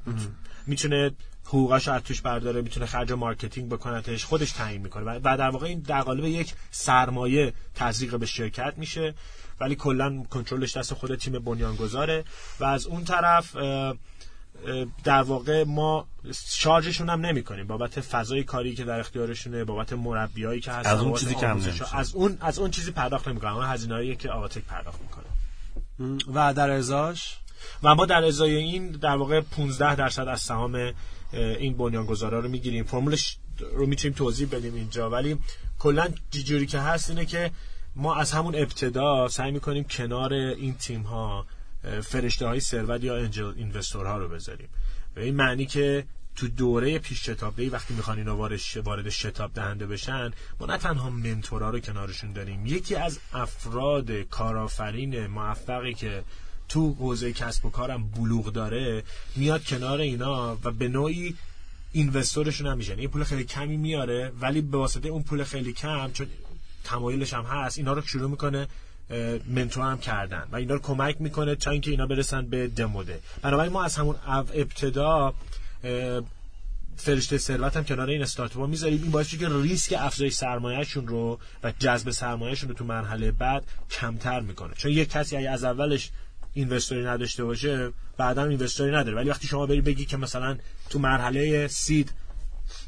می‌تونه 0.68 1.12
حقوقش 1.46 1.88
از 1.88 2.04
توش 2.04 2.22
برداره 2.22 2.62
می‌تونه 2.62 2.86
خرج 2.86 3.12
marketing 3.12 3.70
بکنتش 3.70 4.26
خودش 4.26 4.52
تعیین 4.52 4.82
می‌کنه. 4.82 5.20
و 5.24 5.38
در 5.38 5.50
واقع 5.50 5.68
این 5.68 5.80
در 5.80 6.02
قالب 6.02 6.26
یک 6.26 6.54
سرمایه 6.72 7.54
تزریق 7.76 8.16
به 8.16 8.26
شرکت 8.26 8.74
میشه. 8.78 9.14
ولی 9.60 9.76
کلا 9.76 10.24
کنترلش 10.30 10.78
دست 10.78 10.94
خود 10.94 11.16
تیم 11.16 11.40
بنیانگذاره. 11.40 12.24
و 12.60 12.66
از 12.66 12.86
اون 12.86 13.04
طرف 13.04 13.56
در 15.04 15.22
واقع 15.22 15.64
ما 15.64 16.08
شارژشون 16.48 17.10
هم 17.10 17.26
نمی 17.26 17.44
کنیم 17.44 17.68
بابت 17.68 18.02
فضای 18.02 18.44
کاری 18.44 18.76
که 18.76 18.84
در 18.84 19.00
اختیارشونه 19.00 19.64
بابت 19.64 19.94
مربیایی 19.94 20.62
که 20.62 20.72
هستن 20.72 20.90
از 20.90 21.00
اون 21.00 21.14
چیزی 21.14 21.36
کم 21.36 21.62
از 21.94 22.16
اون 22.16 22.38
از 22.42 22.60
اون 22.60 22.72
چیزی 22.72 22.92
پرداخت 22.92 23.28
نمی‌کنن 23.28 23.52
اون 23.52 23.66
هزینه‌ای 23.66 24.16
که 24.16 24.32
آواتک 24.32 24.64
پرداخت 24.64 25.00
می‌کنه. 25.02 25.26
و 26.34 26.54
در 26.54 26.70
ازاش 26.70 27.38
و 27.84 27.96
ما 27.96 28.06
در 28.06 28.24
ازای 28.24 28.56
این 28.56 28.92
در 28.92 29.16
واقع 29.16 29.40
15 29.40 29.96
درصد 29.96 30.28
از 30.28 30.42
سهام 30.42 30.94
این 31.34 31.78
بنیانگذارا 31.78 32.40
رو 32.40 32.50
می‌گیریم. 32.50 32.84
فرمولش 32.84 33.38
رو 33.74 33.86
می‌تونیم 33.86 34.18
توضیح 34.18 34.48
بدیم 34.48 34.74
اینجا. 34.74 35.10
ولی 35.10 35.38
کلا 35.80 36.08
جوری 36.30 36.66
که 36.66 36.80
هست 36.80 37.10
اینه 37.10 37.26
که 37.26 37.52
ما 37.96 38.16
از 38.16 38.32
همون 38.32 38.56
ابتدا 38.56 39.28
سعی 39.28 39.52
می‌کنیم 39.52 39.84
کنار 39.84 40.34
این 40.34 40.74
تیم 40.74 41.02
ها 41.02 41.46
فرشته 42.04 42.48
های 42.48 42.60
ثروت 42.60 43.04
یا 43.04 43.18
انجل 43.18 43.54
اینوستور 43.56 44.06
ها 44.06 44.18
رو 44.18 44.30
بذاریم. 44.30 44.70
به 45.16 45.24
این 45.24 45.36
معنی 45.36 45.66
که 45.66 46.06
تو 46.36 46.48
دوره 46.48 47.00
پیش 47.00 47.30
شتاب 47.30 47.56
دهی 47.56 47.70
وقتی 47.70 47.94
می‌خوان 47.94 48.18
اینا 48.18 48.36
وارد 48.84 49.10
شتاب 49.10 49.54
دهنده 49.54 49.88
بشن 49.88 50.32
ما 50.60 50.66
نه 50.66 50.78
تنها 50.78 51.10
منتورا 51.10 51.70
رو 51.70 51.80
کنارشون 51.80 52.34
داریم. 52.34 52.66
یکی 52.66 52.96
از 52.96 53.20
افراد 53.34 54.12
کارآفرین 54.12 55.28
موفقی 55.28 55.94
که 55.94 56.24
تو 56.72 56.94
حوزه 56.94 57.34
کسب 57.34 57.66
و 57.66 57.70
کارم 57.70 58.10
بلوغ 58.10 58.46
داره 58.46 59.04
میاد 59.36 59.64
کنار 59.64 60.00
اینا 60.00 60.58
و 60.64 60.72
به 60.72 60.88
نوعی 60.88 61.36
اینوستورشون 61.92 62.68
هم 62.68 62.78
میشن. 62.78 63.00
یه 63.00 63.08
پول 63.08 63.24
خیلی 63.24 63.44
کمی 63.44 63.78
میاره 63.78 64.32
ولی 64.42 64.62
به 64.62 64.78
واسطه 64.78 65.10
اون 65.10 65.24
پول 65.24 65.44
خیلی 65.44 65.74
کم 65.74 66.12
چون 66.12 66.28
تمایلش 66.84 67.34
هم 67.34 67.44
هست 67.44 67.78
اینا 67.78 67.94
رو 67.94 68.02
شروع 68.02 68.30
می‌کنه 68.30 68.68
منتور 69.48 69.84
هم 69.84 69.98
کردن 69.98 70.44
و 70.52 70.56
اینا 70.56 70.74
رو 70.74 70.80
کمک 70.80 71.22
می‌کنه 71.22 71.56
تا 71.56 71.72
اینکه 71.72 71.92
اینا 71.92 72.06
برسن 72.06 72.46
به 72.46 72.68
دموده. 72.68 73.20
بنابراین 73.42 73.74
ما 73.74 73.84
از 73.84 73.96
همون 73.96 74.16
ابتدا 74.28 75.34
فرشته 76.98 77.38
ثروت 77.38 77.78
هم 77.78 77.84
کنار 77.84 78.10
این 78.10 78.22
استارتاپ 78.22 78.70
می‌ذاریم. 78.70 79.02
این 79.02 79.12
باعث 79.12 79.36
که 79.36 79.50
ریسک 79.50 79.96
افزایش 80.00 80.34
سرمایهشون 80.34 81.08
رو 81.08 81.40
و 81.64 81.74
جذب 81.80 82.12
سرمایهشون 82.12 82.70
رو 82.70 82.76
تو 82.76 82.86
مرحله 82.86 83.32
بعد 83.32 83.64
کمتر 83.90 84.40
می‌کنه. 84.40 84.74
چون 84.78 84.92
یک 84.92 85.10
کسی 85.10 85.36
از 85.36 85.64
اولش 85.64 86.12
اینوستوری 86.54 87.04
نداشته 87.04 87.44
باشه 87.44 87.94
بعدا 88.18 88.46
اینوستوری 88.46 88.92
نداره. 88.92 89.16
ولی 89.16 89.30
وقتی 89.30 89.48
شما 89.48 89.66
بری 89.66 89.82
بگی 89.82 90.06
که 90.06 90.18
مثلا 90.18 90.58
تو 90.90 91.00
مرحله 91.00 91.68
سید 91.68 92.14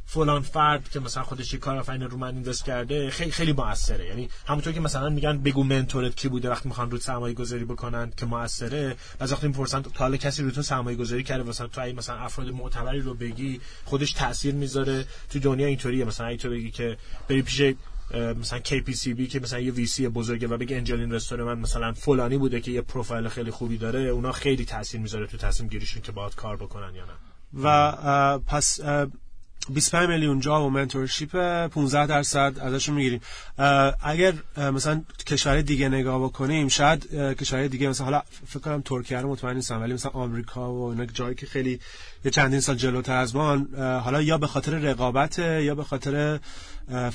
فلان 0.05 0.41
فرد 0.41 0.89
که 0.89 1.00
مثلا 1.00 1.24
خودش 1.24 1.53
یه 1.53 1.60
کارآفرین 1.60 2.01
رو 2.01 2.17
من 2.17 2.36
اینوست 2.36 2.65
کرده 2.65 3.10
خیلی 3.10 3.32
خیلی 3.32 3.53
موثره. 3.53 4.05
یعنی 4.05 4.29
همونطور 4.48 4.74
که 4.74 4.79
مثلا 4.79 5.10
میگن 5.10 5.38
بگو 5.38 5.63
منتورت 5.63 6.15
کی 6.15 6.29
بوده 6.29 6.50
وقتی 6.50 6.70
می‌خوان 6.70 6.91
رو 6.91 6.98
سرمایه 6.98 7.34
گذاری 7.34 7.65
بکنن 7.65 8.12
که 8.17 8.25
موثره. 8.25 8.96
بعضی 9.20 9.34
وقتی 9.34 9.48
می‌پرسن 9.48 9.82
تا 9.82 9.89
حالا 9.96 10.17
کسی 10.17 10.43
رو 10.43 10.51
تو 10.51 10.62
سرمایه 10.62 10.98
گذاری 10.98 11.24
کرده 11.24 11.43
مثلا 11.43 11.67
تو 11.67 11.82
ای 11.82 11.93
مثلا 11.93 12.15
افراد 12.15 12.50
معتبری 12.50 13.00
رو 13.00 13.13
بگی 13.13 13.62
خودش 13.86 14.12
تاثیر 14.12 14.55
می‌ذاره. 14.55 15.05
تو 15.29 15.39
دنیا 15.39 15.67
اینطوریه. 15.67 16.05
مثلا 16.05 16.27
اگه 16.27 16.38
تو 16.38 16.50
بگی 16.50 16.72
که 16.72 16.98
بری 17.29 17.41
پیش 17.41 17.62
مثلا 18.13 18.60
KPCB 18.60 19.27
که 19.27 19.39
مثلا 19.39 19.60
یه 19.60 19.72
ویسی 19.72 20.08
بزرگه 20.08 20.48
و 20.48 20.58
بگه 20.58 20.77
انجل 20.77 21.00
اینوستور 21.00 21.43
من 21.43 21.60
مثلا 21.60 21.93
فلانی 21.93 22.38
بوده 22.38 22.62
که 22.62 22.72
یه 22.72 22.82
پروفایل 22.82 23.27
خیلی 23.27 23.51
خوبی 23.51 23.77
داره 23.77 24.00
اونا 24.00 24.32
خیلی 24.32 24.65
تاثیر 24.65 25.01
می‌ذاره 25.01 25.27
تو 25.27 25.38
تصمیم 25.38 25.70
گیریشون 25.70 26.01
که 26.01 26.12
باهات 26.12 26.36
کار 26.36 26.58
بکنن 26.58 26.96
یا 26.96 27.05
نه. 27.05 27.13
و 27.63 28.39
پس 28.39 28.79
25 29.70 30.10
میلیون 30.10 30.39
جا 30.39 30.65
و 30.65 30.70
منتورشیپ 30.70 31.67
15 31.67 32.08
درصد 32.08 32.53
ازشون 32.60 32.96
می‌گیریم. 32.96 33.22
اگر 34.01 34.34
مثلا 34.58 35.03
کشور 35.27 35.62
دیگه 35.62 35.89
نگاه 35.89 36.24
بکنیم 36.24 36.67
شاید 36.67 37.13
کشور 37.13 37.67
دیگه 37.67 37.89
مثلا 37.89 38.05
حالا 38.05 38.22
فکر 38.48 38.60
کنم 38.60 38.82
ترکیه 38.82 39.20
رو 39.20 39.29
مطمئن 39.29 39.55
نیستم 39.55 39.82
ولی 39.82 39.93
مثلا 39.93 40.12
آمریکا 40.12 40.74
و 40.74 40.89
اینا 40.89 41.05
جایی 41.05 41.36
که 41.36 41.46
خیلی 41.46 41.79
یه 42.25 42.32
چندین 42.32 42.60
سال 42.60 42.75
جلوتر 42.75 43.15
از 43.15 43.36
ما 43.36 43.58
حالا 43.77 44.22
یا 44.22 44.38
به 44.38 44.48
خاطر 44.48 44.72
رقابت 44.72 45.39
یا 45.39 45.75
به 45.75 45.84
خاطر 45.84 46.39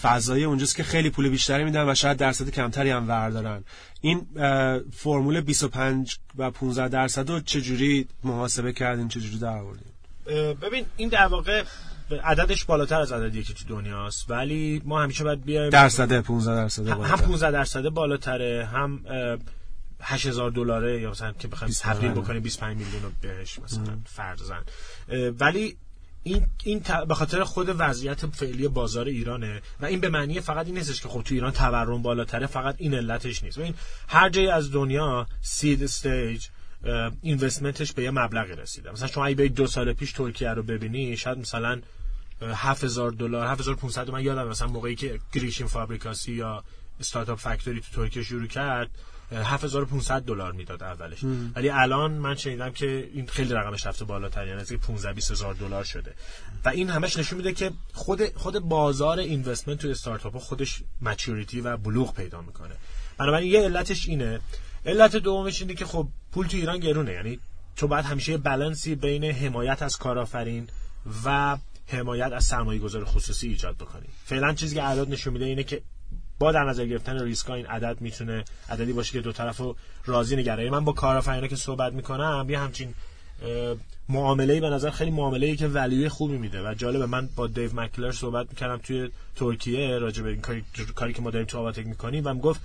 فضایی 0.02 0.45
اونجاست 0.45 0.76
که 0.76 0.83
خیلی 0.83 1.11
پول 1.11 1.28
بیشتری 1.28 1.64
میدن 1.64 1.88
و 1.90 1.95
شاید 1.95 2.17
درصد 2.17 2.50
کمتری 2.50 2.90
هم 2.90 3.09
وردارن. 3.09 3.64
این 4.00 4.26
فرمول 4.93 5.40
25 5.40 6.19
و 6.38 6.50
15 6.50 6.88
درصد 6.88 7.31
رو 7.31 7.40
چجوری 7.40 8.09
محاسبه 8.25 8.73
کردین؟ 8.73 9.09
در 9.40 9.49
آوردین؟ 9.49 9.93
ببین 10.62 10.87
این 10.97 11.09
در 11.09 11.26
واقع 11.26 11.64
عددش 12.25 12.65
بالاتر 12.65 13.00
از 13.00 13.12
عددی 13.12 13.43
که 13.43 13.55
تو 13.55 13.65
دنیاست 13.69 14.31
ولی 14.31 14.83
ما 14.85 15.03
همیشه 15.03 15.25
باید 15.25 15.45
بیایم 15.45 15.71
درصد 15.71 16.21
15 16.21 16.55
درصد 16.55 16.88
هم 16.88 17.17
15 17.17 17.50
درصد 17.50 17.88
بالاتره 17.88 18.69
هم 18.73 19.00
8000 20.00 20.50
دلاره 20.50 21.00
یا 21.00 21.11
مثلا 21.11 21.33
که 21.33 21.49
بخوایم 21.49 21.75
تبدیل 21.81 22.11
بکنیم 22.11 22.43
25 22.43 22.77
میلیون 22.77 23.03
رو 23.03 23.11
بهش 23.21 23.59
مثلا 23.59 23.99
فرضاً 24.07 24.57
ولی 25.41 25.77
این 26.23 26.47
این 26.65 26.83
به 27.09 27.15
خاطر 27.15 27.45
خود 27.45 27.75
وضعیت 27.79 28.27
فعلی 28.27 28.69
بازار 28.69 29.07
ایرانه 29.07 29.62
و 29.81 29.87
این 29.87 30.00
به 30.00 30.09
معنی 30.09 30.41
فقط 30.41 30.67
این 30.67 30.75
نیستش 30.75 31.03
که 31.03 31.09
خب 31.09 31.23
تو 31.23 31.35
ایران 31.35 31.53
تورم 31.53 32.03
بالاتره 32.03 32.47
فقط 32.47 32.75
این 32.79 32.95
علتش 32.95 33.43
نیست. 33.43 33.59
این 33.59 33.75
هر 34.09 34.29
جایی 34.29 34.49
از 34.49 34.73
دنیا 34.73 35.27
سید 35.41 35.83
استیج 35.83 36.47
اینوستمنتش 37.23 37.93
به 37.93 38.03
یه 38.03 38.11
مبلغی 38.11 38.53
رسیده. 38.53 38.91
مثلا 38.91 39.09
شما 39.09 39.27
اگه 39.27 39.49
دو 39.49 39.67
سال 39.67 39.93
پیش 39.93 40.12
ترکیه 40.12 40.50
رو 40.50 40.62
ببینی 40.62 41.17
شاید 41.17 41.38
مثلا 41.38 41.81
7000 42.42 43.11
دلار 43.11 43.47
7500 43.47 44.11
من 44.11 44.25
یادم 44.25 44.49
مثلا 44.49 44.68
موقعی 44.68 44.95
که 44.95 45.21
گریشین 45.33 45.66
فابریکاسی 45.66 46.33
یا 46.33 46.64
استارتاپ 47.00 47.38
فکتوری 47.38 47.80
تو 47.80 47.87
ترکیه 48.02 48.23
شروع 48.23 48.47
کرد 48.47 48.90
7500 49.33 50.23
دلار 50.23 50.52
می‌داد 50.52 50.83
اولش. 50.83 51.25
ولی 51.54 51.71
الان 51.71 52.12
من 52.12 52.35
شنیدم 52.35 52.71
که 52.71 53.11
این 53.14 53.26
خیلی 53.26 53.54
رقمش 53.54 53.87
رفته 53.87 54.04
بالاتر 54.04 54.47
یعنی 54.47 54.61
از 54.61 54.73
15 54.73 55.12
20000 55.12 55.54
دلار 55.54 55.85
شده. 55.85 56.14
و 56.64 56.68
این 56.68 56.90
همش 56.90 57.16
نشون 57.16 57.37
میده 57.37 57.52
که 57.52 57.71
خود 57.92 58.37
خود 58.37 58.59
بازار 58.59 59.18
اینوستمنت 59.18 59.78
تو 59.78 59.88
استارتاپ 59.88 60.38
خودش 60.38 60.83
مچوریتی 61.02 61.61
و 61.61 61.76
بلوغ 61.76 62.14
پیدا 62.14 62.40
می‌کنه. 62.40 62.75
بنابراین 63.18 63.52
یه 63.52 63.61
علتش 63.61 64.09
اینه. 64.09 64.40
علت 64.87 65.16
دومش 65.16 65.62
اینه 65.62 65.75
که 65.75 65.85
خب 65.85 66.09
پول 66.33 66.47
تو 66.47 66.57
ایران 66.57 66.78
گرونه 66.78 67.12
یعنی 67.12 67.38
تو 67.76 67.88
باید 67.88 68.04
همیشه 68.04 68.33
یه 68.33 68.38
بالانسی 68.38 68.95
بین 68.95 69.25
حمایت 69.25 69.83
از 69.83 69.97
کارآفرین 69.97 70.68
و 71.25 71.59
حمایت 71.88 72.33
از 72.33 72.45
سرمایه 72.45 72.80
گذار 72.80 73.04
خصوصی 73.04 73.49
ایجاد 73.49 73.76
بکنی 73.76 74.07
فعلا 74.25 74.54
چیزی 74.54 74.75
که 74.75 74.83
اعداد 74.83 75.11
نشون 75.11 75.33
میده 75.33 75.45
اینه 75.45 75.62
که 75.62 75.83
با 76.38 76.52
در 76.52 76.64
نظر 76.64 76.87
گرفتن 76.87 77.18
ریسکا 77.18 77.54
این 77.54 77.66
عدد 77.66 78.00
می‌تونه 78.00 78.45
عددی 78.68 78.92
باشه 78.92 79.12
که 79.12 79.21
دو 79.21 79.33
طرفو 79.33 79.76
راضی 80.07 80.37
نگره 80.37 80.71
من 80.71 80.85
با 80.85 80.92
کارآفرینا 80.92 81.47
که 81.47 81.57
صحبت 81.57 81.92
می‌کنم 81.92 82.47
یه 82.50 82.59
همچین 82.59 82.95
معامله 84.09 84.61
به 84.61 84.71
نظر 84.71 84.90
خیلی 84.90 85.11
معامله 85.11 85.47
ای 85.47 85.57
که 85.57 85.68
ولیوی 85.68 86.09
خوبی 86.09 86.38
میده 86.38 86.71
و 86.71 86.75
جالبه. 86.75 87.07
من 87.07 87.28
با 87.37 87.47
دیو 87.47 87.80
مکلر 87.80 88.12
صحبت 88.12 88.47
می‌کردم 88.50 88.76
توی 88.76 89.11
ترکیه 89.37 89.99
راجع 89.99 90.23
به 90.23 90.30
این 90.30 90.40
کاری, 90.40 90.64
کاری 90.95 91.12
که 91.12 91.23
ما 91.23 91.30
داریم 91.30 91.47
تو 91.47 91.59
آواتک 91.59 91.87
می‌کنیم 91.87 92.25
و 92.25 92.35
گفت 92.35 92.61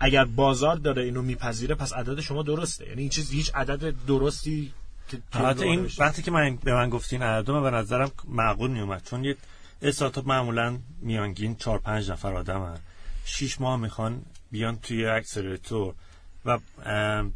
اگر 0.00 0.24
بازار 0.24 0.76
داره 0.76 1.02
اینو 1.02 1.22
میپذیره 1.22 1.74
پس 1.74 1.92
عدد 1.92 2.20
شما 2.20 2.42
درسته. 2.42 2.88
یعنی 2.88 3.00
این 3.00 3.10
چیز 3.10 3.30
هیچ 3.30 3.50
عدد 3.54 3.94
درستی 4.06 4.72
البته 5.32 5.64
این 5.64 5.90
وقتی 5.98 6.22
که 6.22 6.30
من 6.30 6.56
به 6.56 6.74
من 6.74 6.90
گفتین 6.90 7.20
من 7.24 7.62
به 7.62 7.70
نظرم 7.70 8.10
معقول 8.28 8.70
میومد. 8.70 9.04
چون 9.04 9.24
یه 9.24 9.36
استارتاپ 9.82 10.28
معمولا 10.28 10.78
میانگین 11.00 11.56
4 11.56 11.78
5 11.78 12.10
نفر 12.10 12.34
آدمن. 12.34 12.78
6 13.24 13.60
ماه 13.60 13.80
می‌خوان 13.80 14.22
بیان 14.50 14.78
توی 14.78 15.06
accelerator 15.06 15.94
و 16.44 16.58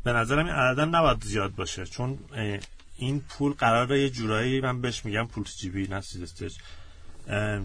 به 0.04 0.12
نظرم 0.12 0.46
این 0.46 0.54
عدد 0.54 0.80
نباید 0.80 1.24
زیاد 1.24 1.54
باشه. 1.54 1.86
چون 1.86 2.18
این 2.96 3.20
پول 3.20 3.52
قراره 3.52 4.00
یه 4.00 4.10
جورایی 4.10 4.60
من 4.60 4.80
بهش 4.80 5.04
میگم 5.04 5.26
پول 5.26 5.44
جیبی 5.44 5.86
نه 5.88 5.96
stage 5.96 6.56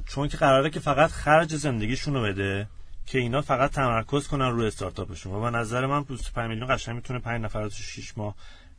چون 0.08 0.28
که 0.28 0.38
قراره 0.38 0.70
که 0.70 0.80
فقط 0.80 1.12
خرج 1.12 1.56
زندگیشون 1.56 2.14
رو 2.14 2.22
بده 2.22 2.68
که 3.06 3.20
اینا 3.20 3.42
فقط 3.42 3.72
تمرکز 3.72 4.28
کنن 4.28 4.50
روی 4.50 4.68
استارتاپشون. 4.68 5.34
و 5.34 5.42
به 5.42 5.50
نظر 5.58 5.86
من 5.86 6.04
25 6.04 6.50
میلیون 6.50 6.76
قشنگ 6.76 6.96
می‌تونه 6.96 7.20
5 7.20 7.42
نفر 7.42 7.70
تو 7.70 7.76
6 7.76 8.18
ماه 8.18 8.36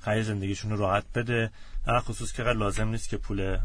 خرج 0.07 0.25
زندگیشون 0.25 0.71
رو 0.71 0.77
راحت 0.77 1.05
بده. 1.15 1.51
خصوص 2.01 2.33
که 2.33 2.43
لازم 2.43 2.89
نیست 2.89 3.09
که 3.09 3.17
پول 3.17 3.59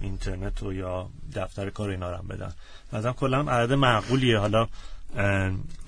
اینترنت 0.00 0.62
و 0.62 0.72
یا 0.72 1.10
دفتر 1.34 1.70
کار 1.70 1.90
اینا 1.90 2.10
رو 2.10 2.22
بدن. 2.22 2.52
مثلا 2.92 3.12
کلا 3.12 3.40
عدد 3.40 3.72
معقولیه. 3.72 4.38
حالا 4.38 4.68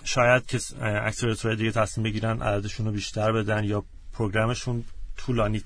شاید 0.04 0.46
که 0.46 0.58
اکسلراتور 0.82 1.54
دیگه 1.54 1.70
تصمیم 1.70 2.04
بگیرن 2.04 2.42
عددشون 2.42 2.86
رو 2.86 2.92
بیشتر 2.92 3.32
بدن 3.32 3.64
یا 3.64 3.84
پروگرامشون 4.12 4.84
طولانی 5.16 5.62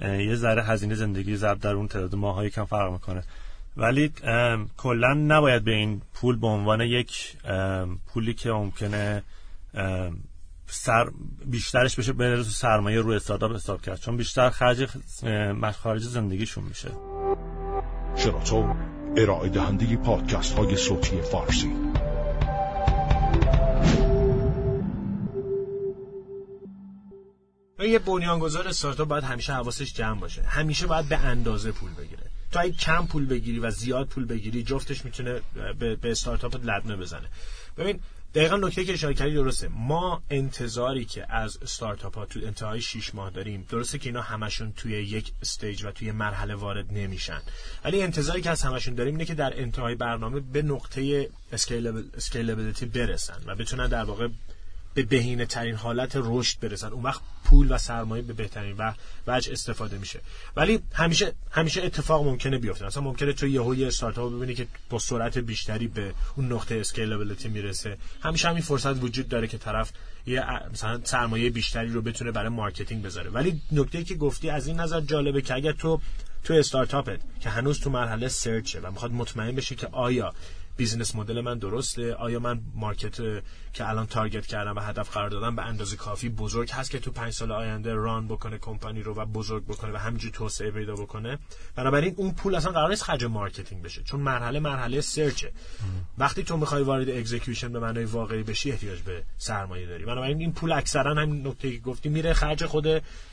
یه 0.00 0.34
ذره 0.34 0.64
هزینه 0.64 0.94
زندگی 0.94 1.36
ضرب 1.36 1.58
در 1.58 1.72
اون 1.72 1.88
تعداد 1.88 2.14
ماهایی 2.14 2.50
کم 2.50 2.64
فرق 2.64 2.92
می‌کنه. 2.92 3.22
ولی 3.76 4.12
کلا 4.76 5.14
نباید 5.14 5.64
به 5.64 5.74
این 5.74 6.02
پول 6.14 6.36
به 6.36 6.46
عنوان 6.46 6.80
یک 6.80 7.36
پولی 8.06 8.34
که 8.34 8.50
ممکنه 8.50 9.22
سر 10.70 11.10
بیشترش 11.46 11.96
بشه 11.96 12.12
به 12.12 12.36
تو 12.36 12.42
سرمایه 12.42 13.00
روی 13.00 13.16
استارتاپ 13.16 13.54
حساب 13.54 13.82
کرد 13.82 14.00
چون 14.00 14.16
بیشتر 14.16 14.50
خرج 14.50 14.88
مخارج 15.60 16.02
زندگیشون 16.02 16.64
میشه. 16.64 16.90
شراطو 18.16 18.74
ارائه 19.16 19.48
دهنده 19.48 19.96
پادکست 19.96 20.52
های 20.52 20.76
صوتی 20.76 21.22
فارسی. 21.22 21.72
یه 27.78 27.98
بنیانگذار 27.98 28.68
استارتاپ 28.68 29.08
باید 29.08 29.24
همیشه 29.24 29.52
حواسش 29.52 29.94
جمع 29.94 30.20
باشه. 30.20 30.42
همیشه 30.42 30.86
باید 30.86 31.08
به 31.08 31.16
اندازه 31.18 31.72
پول 31.72 31.90
بگیره. 31.94 32.22
تو 32.52 32.60
اگه 32.60 32.72
کم 32.72 33.06
پول 33.06 33.26
بگیری 33.26 33.58
و 33.58 33.70
زیاد 33.70 34.06
پول 34.06 34.24
بگیری 34.24 34.62
جفتش 34.62 35.04
می‌تونه 35.04 35.40
به, 35.78 35.96
به 35.96 36.10
استارتاپت 36.10 36.64
لدمه 36.64 36.96
بزنه. 36.96 37.28
ببین 37.76 38.00
دقیقا 38.38 38.56
نکته 38.56 38.84
که 38.84 38.92
اشاره 38.92 39.14
کردی 39.14 39.34
درسته. 39.34 39.68
ما 39.68 40.22
انتظاری 40.30 41.04
که 41.04 41.32
از 41.32 41.58
استارتاپ 41.62 42.18
ها 42.18 42.26
تو 42.26 42.40
انتهای 42.42 42.80
6 42.80 43.14
ماه 43.14 43.30
داریم 43.30 43.66
درسته 43.70 43.98
که 43.98 44.08
اینا 44.08 44.22
همشون 44.22 44.72
توی 44.72 44.92
یک 44.92 45.32
استیج 45.42 45.84
و 45.84 45.90
توی 45.90 46.12
مرحله 46.12 46.54
وارد 46.54 46.92
نمیشن. 46.92 47.40
ولی 47.84 48.02
انتظاری 48.02 48.42
که 48.42 48.50
از 48.50 48.62
همشون 48.62 48.94
داریم 48.94 49.14
اینه 49.14 49.24
که 49.24 49.34
در 49.34 49.60
انتهای 49.60 49.94
برنامه 49.94 50.40
به 50.40 50.62
نقطه 50.62 51.30
scalability 51.52 52.86
برسن 52.86 53.38
و 53.46 53.54
بتونن 53.54 53.86
در 53.86 54.04
واقع 54.04 54.28
به 54.98 55.04
بهینه 55.04 55.46
ترین 55.46 55.74
حالت 55.74 56.12
رشد 56.14 56.60
برسن. 56.60 56.88
اون 56.88 57.02
وقت 57.02 57.20
پول 57.44 57.72
و 57.72 57.78
سرمایه 57.78 58.22
به 58.22 58.32
بهترین 58.32 58.92
وجه 59.26 59.52
استفاده 59.52 59.98
میشه. 59.98 60.20
ولی 60.56 60.80
همیشه 60.92 61.32
همیشه 61.50 61.82
اتفاق 61.82 62.26
ممکنه 62.26 62.58
بیفته. 62.58 62.86
مثلا 62.86 63.02
ممکنه 63.02 63.32
تو 63.32 63.46
یهو 63.46 63.74
یه 63.74 63.86
استارتاپ 63.86 64.32
ببینی 64.32 64.54
که 64.54 64.66
با 64.90 64.98
سرعت 64.98 65.38
بیشتری 65.38 65.86
به 65.86 66.14
اون 66.36 66.52
نقطه 66.52 66.74
scalability 66.74 67.48
می‌رسه. 67.48 67.96
همیشه 68.22 68.48
همین 68.48 68.62
فرصت 68.62 69.02
وجود 69.02 69.28
داره 69.28 69.46
که 69.46 69.58
طرف 69.58 69.92
یه 70.26 70.44
مثلا 70.72 71.00
سرمایه 71.04 71.50
بیشتری 71.50 71.88
رو 71.88 72.02
بتونه 72.02 72.30
برای 72.30 72.48
marketing 72.48 73.02
بذاره. 73.02 73.30
ولی 73.30 73.60
نکته 73.72 74.04
که 74.04 74.14
گفتی 74.14 74.50
از 74.50 74.66
این 74.66 74.80
نظر 74.80 75.00
جالبه 75.00 75.42
که 75.42 75.54
اگر 75.54 75.72
تو 75.72 76.00
تو 76.44 76.54
استارتاپت 76.54 77.20
که 77.40 77.50
هنوز 77.50 77.80
تو 77.80 77.90
مرحله 77.90 78.28
search 78.28 78.73
ه 78.73 78.80
و 78.80 78.90
می‌خواد 78.90 79.12
مطمئن 79.12 79.54
بشه 79.54 79.74
که 79.74 79.86
آیا 79.86 80.34
business 80.78 81.14
model 81.14 81.40
من 81.40 81.58
درسته؟ 81.58 82.14
آیا 82.14 82.40
من 82.40 82.60
market 82.74 83.16
که 83.72 83.88
الان 83.88 84.06
target 84.06 84.46
کردم 84.46 84.76
و 84.76 84.80
هدف 84.80 85.10
قرار 85.10 85.30
دادم 85.30 85.56
به 85.56 85.62
اندازه 85.62 85.96
کافی 85.96 86.28
بزرگ 86.28 86.70
هست 86.70 86.90
که 86.90 86.98
تو 86.98 87.10
پنج 87.10 87.32
سال 87.32 87.52
آینده 87.52 87.94
run 87.94 88.28
بکنه 88.28 88.58
کمپانی 88.58 89.02
رو 89.02 89.14
و 89.14 89.24
بزرگ 89.24 89.64
بکنه 89.64 89.92
و 89.92 89.96
همینجوری 89.96 90.32
توسعه 90.32 90.70
پیدا 90.70 90.94
بکنه؟ 90.94 91.38
بنابراین 91.76 92.14
اون 92.16 92.34
پول 92.34 92.54
اصلا 92.54 92.72
قرار 92.72 92.90
نیست 92.90 93.02
خرج 93.02 93.24
marketing 93.24 93.82
بشه 93.82 94.02
چون 94.02 94.20
مرحله 94.20 94.60
مرحله 94.60 95.00
search 95.00 95.39
ه. 95.39 95.52
وقتی 96.18 96.42
تو 96.42 96.56
می‌خوای 96.56 96.82
وارد 96.82 97.10
execution 97.10 97.72
به 97.72 97.80
معنای 97.80 98.04
واقعی 98.04 98.42
بشی 98.42 98.72
احتیاج 98.72 99.00
به 99.00 99.22
سرمایه 99.38 99.86
داری. 99.86 100.04
بنابراین 100.04 100.40
این 100.40 100.52
پول 100.52 100.72
اکثرا 100.72 101.14
همین 101.14 101.46
نکته 101.46 101.70
که 101.70 101.78
گفتی 101.78 102.08
میره 102.08 102.32
خرج 102.32 102.66
خود 102.66 102.86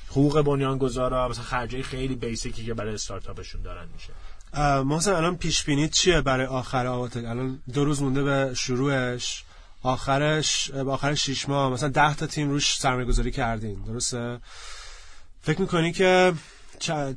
حقوق 0.10 0.42
بنیانگذارا 0.42 1.28
مثلا 1.28 1.44
خرجای 1.44 1.84
خیلی 1.84 2.16
بیسیکی 2.16 2.66
که 2.66 2.74
برای 2.74 2.94
استارتاپشون 2.94 3.62
دارن 3.62 3.88
میشه. 3.94 4.14
محسن 4.60 5.12
الان 5.12 5.38
پیش 5.38 5.64
بینی 5.64 5.90
چیه 5.90 6.22
برای 6.22 6.46
آخر 6.46 6.88
آواتک؟ 6.88 7.26
الان 7.26 7.60
دو 7.74 7.86
روز 7.86 8.02
مونده 8.02 8.24
به 8.24 8.54
شروعش. 8.54 9.44
آخرش 9.84 10.72
به 10.72 10.92
آخر 10.92 11.16
شیش 11.16 11.50
ماه. 11.50 11.72
مثلا 11.72 11.90
ده 11.90 12.16
تا 12.16 12.28
تیم 12.28 12.50
روش 12.50 12.78
سرمایه 12.78 13.06
گذاری 13.08 13.32
کردین 13.32 13.84
درسته؟ 13.88 14.40
فکر 15.42 15.62
می‌کنی 15.62 15.92
که 15.92 16.34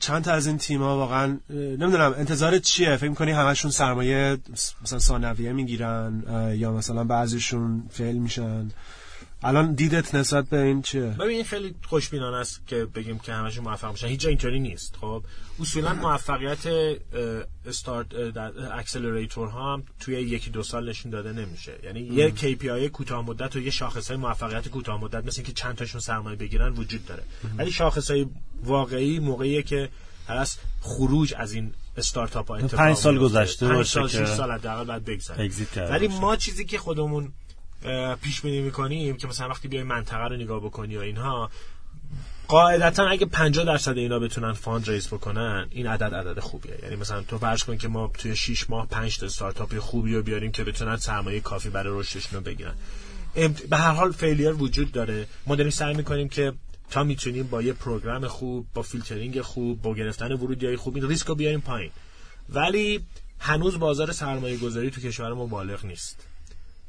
چند 0.00 0.24
تا 0.24 0.32
از 0.32 0.46
این 0.46 0.58
تیما 0.58 0.96
واقعا 0.96 1.38
نمی‌دونم 1.50 2.14
انتظار 2.18 2.58
چیه؟ 2.58 2.96
فکر 2.96 3.08
می‌کنی 3.08 3.30
همشون 3.30 3.70
سرمایه 3.70 4.38
مثلا 4.82 4.98
ثانویه 4.98 5.52
می‌گیرن 5.52 6.22
یا 6.56 6.72
مثلا 6.72 7.04
بعضیشون 7.04 7.88
فعل 7.90 8.16
میشن؟ 8.16 8.70
الان 9.42 9.74
دیدت 9.74 10.14
نسبت 10.14 10.48
به 10.48 10.62
این 10.62 10.82
چیه؟ 10.82 11.02
ببین 11.02 11.36
این 11.36 11.44
خیلی 11.44 11.74
خوشبینانه 11.86 12.36
است 12.36 12.66
که 12.66 12.84
بگیم 12.84 13.18
که 13.18 13.32
همشون 13.32 13.64
موفق 13.64 13.90
میشن. 13.90 14.06
هیچ 14.06 14.20
جا 14.20 14.28
اینطوری 14.28 14.60
نیست. 14.60 14.96
خب 15.00 15.24
اصولا 15.60 15.94
موفقیت 15.94 16.66
استارت 17.66 18.06
اکسلراتور 18.72 19.48
ها 19.48 19.72
هم 19.72 19.82
توی 20.00 20.14
یکی 20.14 20.50
دو 20.50 20.62
سال 20.62 20.88
نشون 20.88 21.10
داده 21.10 21.32
نمیشه. 21.32 21.78
یعنی 21.84 22.00
یه 22.00 22.30
KPI 22.30 22.86
کوتاه 22.86 23.24
مدت 23.24 23.56
و 23.56 23.60
یه 23.60 23.70
شاخص 23.70 24.08
های 24.08 24.16
موفقیت 24.16 24.68
کوتاه 24.68 25.00
مدت 25.00 25.24
مثل 25.26 25.42
که 25.42 25.52
چند 25.52 25.74
تاشون 25.74 26.00
سرمایه 26.00 26.36
بگیرن 26.36 26.72
وجود 26.72 27.06
داره. 27.06 27.22
ولی 27.58 27.70
شاخص 27.70 28.10
های 28.10 28.26
واقعی 28.64 29.18
موقعیه 29.18 29.62
که 29.62 29.88
از 30.28 30.56
خروج 30.80 31.34
از 31.38 31.52
این 31.52 31.72
استارتاپ 31.96 32.48
ها 32.48 32.56
اتفاق 32.56 32.80
پنج 32.80 32.96
سال 32.96 33.18
گذشته 33.18 33.68
باشه 33.68 34.02
که 34.02 34.26
سال 34.26 34.52
حداقل 34.52 34.84
بعد 34.84 35.04
بگذره. 35.04 35.50
ولی 35.90 36.08
ما 36.08 36.36
چیزی 36.36 36.64
که 36.64 36.78
خودمون 36.78 37.32
پیش 38.22 38.40
بینی 38.40 38.60
می‌کنیم 38.60 39.16
که 39.16 39.28
مثلا 39.28 39.48
وقتی 39.48 39.68
بیای 39.68 39.82
منطقه 39.82 40.28
رو 40.28 40.36
نگاه 40.36 40.60
بکنی 40.60 40.96
و 40.96 41.00
اینها 41.00 41.50
قاعدتا 42.48 43.06
اگه 43.06 43.26
50 43.26 43.64
درصد 43.64 43.98
اینا 43.98 44.18
بتونن 44.18 44.52
fund 44.52 44.90
raise 44.90 45.06
بکنن 45.06 45.66
این 45.70 45.86
عدد 45.86 46.14
عدد 46.14 46.40
خوبیه. 46.40 46.78
یعنی 46.82 46.96
مثلا 46.96 47.22
تو 47.22 47.38
فرض 47.38 47.64
کن 47.64 47.76
که 47.76 47.88
ما 47.88 48.10
توی 48.18 48.36
6 48.36 48.70
ماه 48.70 48.88
5 48.88 49.18
تا 49.18 49.26
استارتاپ 49.26 49.78
خوبی 49.78 50.14
رو 50.14 50.22
بیاریم 50.22 50.52
که 50.52 50.64
بتونن 50.64 50.96
سرمایه 50.96 51.40
کافی 51.40 51.70
برای 51.70 52.00
رشدشون 52.00 52.38
رو 52.38 52.40
بگیرن. 52.40 52.74
به 53.70 53.76
هر 53.76 53.92
حال 53.92 54.12
failure 54.12 54.52
وجود 54.52 54.92
داره. 54.92 55.26
ما 55.46 55.56
داریم 55.56 55.70
سعی 55.70 55.94
می‌کنیم 55.94 56.28
که 56.28 56.52
تا 56.90 57.04
می‌تونیم 57.04 57.46
با 57.46 57.62
یه 57.62 57.72
program 57.72 58.28
خوب 58.28 58.66
با 58.74 58.82
فیلترینگ 58.82 59.40
خوب 59.40 59.82
با 59.82 59.94
گرفتن 59.94 60.32
ورودی 60.32 60.76
خوب 60.76 60.96
این 60.96 61.08
ریسک 61.08 61.26
رو 61.26 61.34
بیاریم 61.34 61.60
پایین. 61.60 61.90
ولی 62.48 63.00
هنوز 63.38 63.78
بازار 63.78 64.12
سرمایه 64.12 64.56
گذاری 64.56 64.90
تو 64.90 65.00
کشور 65.00 65.32
ما 65.32 65.46
بالغ 65.46 65.84
نیست. 65.84 66.26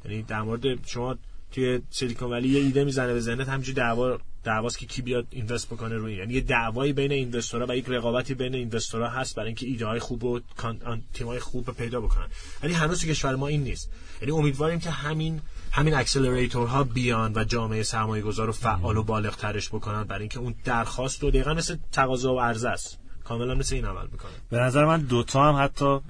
یعنی 0.04 0.22
در 0.22 0.42
مورد 0.42 0.86
شما 0.86 1.16
توی 1.52 1.80
سیلیکون 1.90 2.30
ولی 2.30 2.48
یه 2.48 2.60
ایده 2.60 2.84
می‌زنه 2.84 3.12
به 3.12 3.20
ذهنت 3.20 3.48
همینجوری 3.48 3.76
دعوا 3.76 4.18
دعواست 4.44 4.78
که 4.78 4.86
کی 4.86 5.02
بیاد 5.02 5.26
اینوست 5.30 5.66
بکنه 5.66 5.94
روی 5.94 6.14
یعنی 6.14 6.34
یه 6.34 6.40
دعوایی 6.40 6.92
بین 6.92 7.12
اینوستورها 7.12 7.66
و 7.68 7.76
یک 7.76 7.84
رقابتی 7.88 8.34
بین 8.34 8.54
اینوستورها 8.54 9.08
هست 9.08 9.34
برای 9.34 9.46
اینکه 9.46 9.66
ایده 9.66 9.86
های 9.86 9.98
خوب 9.98 10.24
و 10.24 10.40
تیمای 11.14 11.38
خوب 11.38 11.70
پیدا 11.70 12.00
بکنن. 12.00 12.26
ولی 12.62 12.72
هنوز 12.72 13.04
کشور 13.04 13.36
ما 13.36 13.48
این 13.48 13.62
نیست. 13.62 13.90
یعنی 14.22 14.32
امیدواریم 14.32 14.80
که 14.80 14.90
همین 14.90 15.40
همین 15.72 15.94
اکسلراتورها 15.94 16.84
بیان 16.84 17.32
و 17.34 17.44
جامعه 17.44 17.82
سرمایه 17.82 18.22
گذار 18.22 18.46
رو 18.46 18.52
فعال 18.52 18.96
و 18.96 19.02
بالغ 19.02 19.36
ترش 19.36 19.68
بکنن 19.68 20.04
برای 20.04 20.20
اینکه 20.20 20.38
اون 20.38 20.54
درخواست 20.64 21.22
رو 21.22 21.30
دقیقا 21.30 21.54
مثل 21.54 21.76
تقاضا 21.92 22.34
و 22.34 22.40
عرضه 22.40 22.68
است. 22.68 22.99
کاملا 23.30 23.54
مثل 23.54 23.74
این 23.74 23.84
عمل 23.84 24.06
می‌کنه. 24.12 24.30
به 24.50 24.58
نظر 24.58 24.84
من 24.84 25.00
دوتا 25.00 25.52
هم 25.52 25.64
حتی 25.64 26.00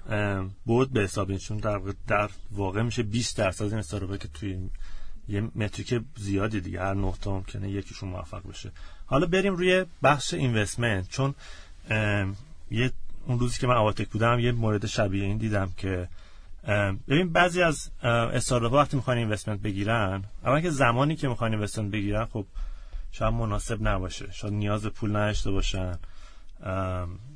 بود 0.65 0.93
به 0.93 1.01
حساب 1.01 1.37
چون 1.37 1.57
در, 1.57 1.81
در 2.07 2.31
واقع 2.51 2.83
میشه 2.83 3.03
20 3.03 3.37
درصد 3.39 3.65
این 3.65 3.79
استارتاپی 3.79 4.19
که 4.19 4.29
توی 4.29 4.71
یه 5.29 5.41
متریک 5.55 6.01
زیادی 6.17 6.61
دیگه 6.61 6.81
هر 6.81 6.95
نه 6.95 7.13
تا 7.21 7.31
ممکنه 7.31 7.71
یکیشون 7.71 8.09
موفق 8.09 8.49
بشه. 8.49 8.73
حالا 9.07 9.27
بریم 9.27 9.57
روی 9.57 9.85
بخش 10.03 10.35
اینوستمنت 10.35 11.09
چون 11.09 11.35
یه 12.71 12.93
اون 13.27 13.39
روزی 13.39 13.59
که 13.59 13.67
من 13.67 13.77
آواتک 13.77 14.09
بودم 14.09 14.39
یه 14.39 14.53
مورد 14.53 14.87
شبیه 14.87 15.25
این 15.25 15.39
دیدم 15.39 15.73
که 15.77 16.09
ببین 17.09 17.33
بعضی 17.33 17.63
از 17.63 17.91
استارتاپ 18.03 18.73
وقتی 18.73 18.97
می‌خوان 18.97 19.17
اینوستمنت 19.17 19.61
بگیرن 19.61 20.25
اما 20.45 20.61
که 20.61 20.71
زمانی 20.71 21.17
که 21.17 21.29
می‌خوان 21.29 21.55
اینوستمنت 21.55 21.91
بگیرن 21.91 22.25
خب 22.25 22.47
شاید 23.13 23.35
مناسب 23.35 23.89
نباشه. 23.89 24.33
شاید 24.33 24.55
نیاز 24.55 24.87
پول 24.87 25.11
نداشته 25.11 25.51
باشن. 25.51 25.99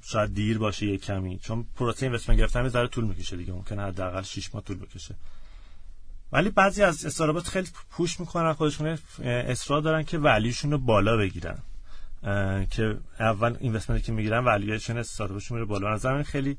شاید 0.03 0.35
دیر 0.35 0.59
باشه 0.59 0.87
یه 0.87 0.99
کمی. 0.99 1.39
چون 1.39 1.67
پروسه 1.77 2.07
اینوستمنت 2.07 2.39
گرفتن 2.39 2.69
ذره 2.69 2.89
طول 2.89 3.05
می‌کشه 3.05 3.37
دیگه. 3.37 3.53
ممکنه 3.53 3.83
حداقل 3.83 4.23
6 4.23 4.55
ماه 4.55 4.65
طول 4.65 4.77
بکشه. 4.77 5.15
ولی 6.33 6.51
بعضی 6.51 6.83
از 6.83 7.07
استارتاپ 7.07 7.43
خیلی 7.43 7.69
پوش 7.91 8.21
می‌کنن 8.21 8.53
خودشون. 8.53 8.99
اصرار 9.25 9.81
دارن 9.81 10.03
که 10.03 10.19
ولیوشون 10.19 10.71
رو 10.71 10.79
بالا 10.79 11.17
بگیرن. 11.17 11.59
که 12.71 12.99
اول 13.21 13.57
اینوستمنت 13.61 14.03
که 14.03 14.13
می‌گیرن 14.13 14.45
ولیوشون 14.45 14.99
استارتاپشون 14.99 15.59
رو 15.59 15.67
بالا. 15.67 15.95
نظر 15.95 16.23
خیلی 16.23 16.57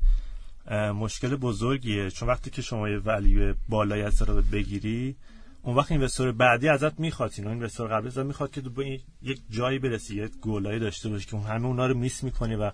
مشکل 0.94 1.36
بزرگیه. 1.36 2.10
چون 2.10 2.28
وقتی 2.28 2.50
که 2.50 2.62
شما 2.62 2.88
یه 2.88 2.98
ولیو 2.98 3.54
بالای 3.68 4.02
از 4.02 4.12
استارتاپ 4.12 4.50
بگیری 4.52 5.16
اون 5.66 5.76
وقت 5.76 5.92
investor 5.92 6.32
بعدی 6.32 6.68
ازت 6.68 7.00
می‌خواد 7.00 7.32
اینو 7.36 7.50
investor 7.50 7.88
قبلی 7.88 8.08
ازت 8.08 8.18
می‌خواد 8.18 8.50
که 8.50 8.60
تو 8.60 8.70
به 8.70 9.00
یک 9.22 9.40
جایی 9.50 9.78
برسی 9.78 10.16
یه 10.16 10.28
گولایی 10.28 10.78
داشته 10.78 11.08
باشی 11.08 11.26
که 11.26 11.36
همه 11.36 11.66
اونا 11.66 11.86
رو 11.86 11.94
miss 11.94 12.22
می‌کنی 12.24 12.54
و 12.54 12.70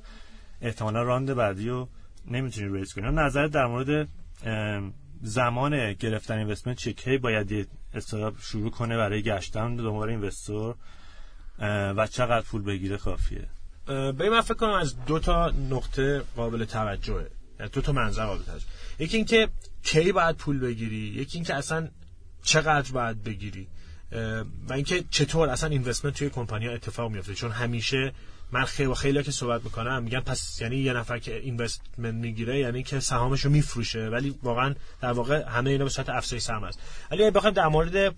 احتمالا 0.61 1.03
round 1.03 1.35
بعدی 1.35 1.69
رو 1.69 1.89
نمی‌تونی 2.31 2.79
raise 2.79 2.95
کنی. 2.95 3.11
نظر 3.11 3.47
در 3.47 3.67
مورد 3.67 4.09
زمان 5.23 5.93
گرفتن 5.93 6.39
investment 6.38 6.77
چه 6.77 6.93
کی 6.93 7.19
باید 7.19 7.69
استارتاپ 7.95 8.35
شروع 8.41 8.71
کنه 8.71 8.97
برای 8.97 9.23
گشتن 9.23 9.77
دنبال 9.77 10.09
investor 10.09 10.75
و 11.97 12.07
چقدر 12.07 12.47
پول 12.47 12.63
بگیره 12.63 12.97
کافیه؟ 12.97 13.49
به 13.87 14.31
من 14.31 14.41
فکر 14.41 14.55
کنم 14.55 14.71
از 14.71 15.05
دو 15.05 15.19
تا 15.19 15.51
نقطه 15.71 16.23
قابل 16.37 16.65
توجهه 16.65 17.31
یعنی 17.61 17.73
دو 17.73 17.81
تا 17.81 17.93
منظر 17.93 18.27
قابل 18.27 18.43
توجه 18.43 18.67
یکی 18.99 19.17
اینکه 19.17 19.49
کی 19.83 20.13
باید 20.13 20.37
پول 20.37 20.59
بگیری 20.59 20.97
یکی 20.97 21.39
اینکه 21.39 21.55
اصلا 21.55 21.89
چقدر 22.43 22.93
باید 22.93 23.25
بگیری؟ 23.25 23.69
و 24.69 24.73
اینکه 24.73 25.05
چطور 25.11 25.49
اصلا 25.49 25.71
اینوستمنت 25.71 26.15
توی 26.15 26.31
کمپانی 26.31 26.67
ها 26.67 26.73
اتفاق 26.73 27.11
میفته 27.11 27.35
چون 27.35 27.51
همیشه 27.51 28.13
من 28.53 28.65
خیلی 28.65 28.95
خیلی 28.95 29.23
که 29.23 29.31
صحبت 29.31 29.65
می‌کنم 29.65 30.03
میگن 30.03 30.21
پس 30.21 30.61
یعنی 30.61 30.77
یه 30.77 30.93
نفر 30.93 31.19
که 31.19 31.37
اینوستمنت 31.37 32.15
می‌گیره 32.15 32.59
یعنی 32.59 32.83
که 32.83 33.01
سهامشو 33.01 33.51
میفروشه 33.51 34.09
ولی 34.09 34.35
واقعا 34.43 34.75
در 35.01 35.13
واقع 35.13 35.49
همه 35.49 35.71
اینا 35.71 35.85
به 35.85 35.91
صورت 35.91 36.09
افزایش 36.09 36.43
سهم 36.43 36.65
است 36.65 36.79
ولی 37.11 37.31
بخوایم 37.31 37.55
در 37.55 37.69
مورد 37.69 38.15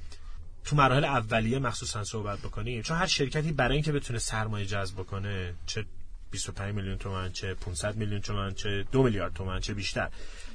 تو 0.64 0.76
مراحل 0.76 1.04
اولیه 1.04 1.58
مخصوصا 1.58 2.04
صحبت 2.04 2.38
بکنیم 2.38 2.82
چون 2.82 2.96
هر 2.96 3.06
شرکتی 3.06 3.52
برای 3.52 3.74
اینکه 3.74 3.92
بتونه 3.92 4.18
سرمایه 4.18 4.66
جذب 4.66 4.94
بکنه 4.94 5.54
چه 5.66 5.84
25 6.30 6.74
میلیون 6.74 6.98
تومان 6.98 7.32
چه 7.32 7.54
500 7.54 7.96
میلیون 7.96 8.20
تومان 8.20 8.54
چه 8.54 8.84
2 8.92 9.02
میلیارد 9.02 9.34
تومان 9.34 9.60
چه 9.60 9.74
بیشتر 9.74 10.08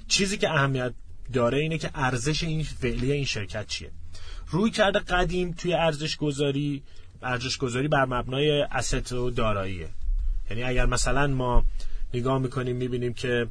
چیزی 0.08 0.38
که 0.38 0.50
اهمیت 0.50 0.94
داره 1.34 1.58
اینه 1.58 1.78
که 1.78 1.90
ارزش 1.96 2.44
این 2.44 2.64
فعلی 2.64 3.12
این 3.12 3.26
شرکت 3.26 3.68
چیه. 3.68 3.92
رویکرد 4.50 5.00
قدیم 5.00 5.52
توی 5.52 5.74
ارزش 5.74 6.18
گذاری 6.18 6.84
ارزش 7.22 7.58
گذاری 7.58 7.88
بر 7.88 8.06
مبنای 8.06 8.62
asset 8.62 9.12
و 9.12 9.30
داراییه. 9.30 9.90
یعنی 10.50 10.64
اگر 10.64 10.86
مثلا 10.86 11.28
ما 11.28 11.66
نگاه 12.14 12.40
می‌کنیم 12.40 12.76
می‌بینیم 12.76 13.14
که 13.14 13.48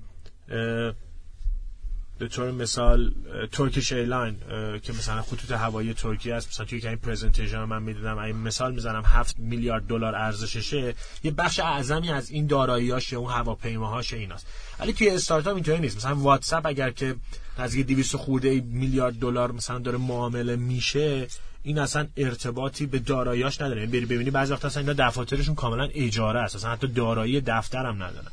به 2.18 2.28
طور 2.28 2.50
مثال 2.50 3.12
Turkish 3.52 3.92
Airline 3.92 4.36
که 4.82 4.92
مثلا 4.92 5.22
خطوط 5.22 5.50
هوایی 5.50 5.94
ترکیه 5.94 6.34
است. 6.34 6.48
مثلا 6.48 6.66
توی 6.66 6.86
این 6.86 6.96
presentation 6.96 7.64
من 7.64 7.82
می‌دونم 7.82 8.18
این 8.18 8.36
مثال 8.36 8.74
می‌زنم 8.74 9.02
7 9.06 9.38
میلیارد 9.38 9.86
دلار 9.86 10.14
ارزششه. 10.14 10.94
یه 11.22 11.30
بخش 11.30 11.60
اعظمی 11.60 12.10
از 12.10 12.30
این 12.30 12.46
داراییاش 12.46 13.12
اون 13.12 13.32
هواپیماهاش 13.32 14.12
ایناست 14.12 14.46
ولی 14.80 14.92
توی 14.92 15.10
استارتاپ 15.10 15.54
اینطوری 15.54 15.78
نیست. 15.78 15.96
مثلا 15.96 16.14
واتساپ 16.14 16.66
اگر 16.66 16.90
که 16.90 17.14
نزدیک 17.58 17.86
200 17.86 18.16
خورده 18.16 18.60
میلیارد 18.60 19.14
دلار 19.14 19.52
مثلا 19.52 19.78
داره 19.78 19.98
معامله 19.98 20.56
میشه 20.56 21.26
این 21.62 21.78
اصلا 21.78 22.06
ارتباطی 22.16 22.86
به 22.86 22.98
داراییاش 22.98 23.60
نداره. 23.60 23.80
یعنی 23.80 23.92
بری 23.92 24.06
ببینی 24.06 24.30
بعضی 24.30 24.52
وقتا 24.52 24.68
اصلا 24.68 24.80
اینا 24.80 25.08
دفاترشون 25.08 25.54
کاملا 25.54 25.88
اجاره 25.94 26.40
است. 26.40 26.56
اصلا 26.56 26.70
حتی 26.70 26.86
دارایی 26.86 27.40
دفتر 27.40 27.86
هم 27.86 28.02
ندارن. 28.02 28.30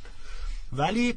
ولی 0.74 1.14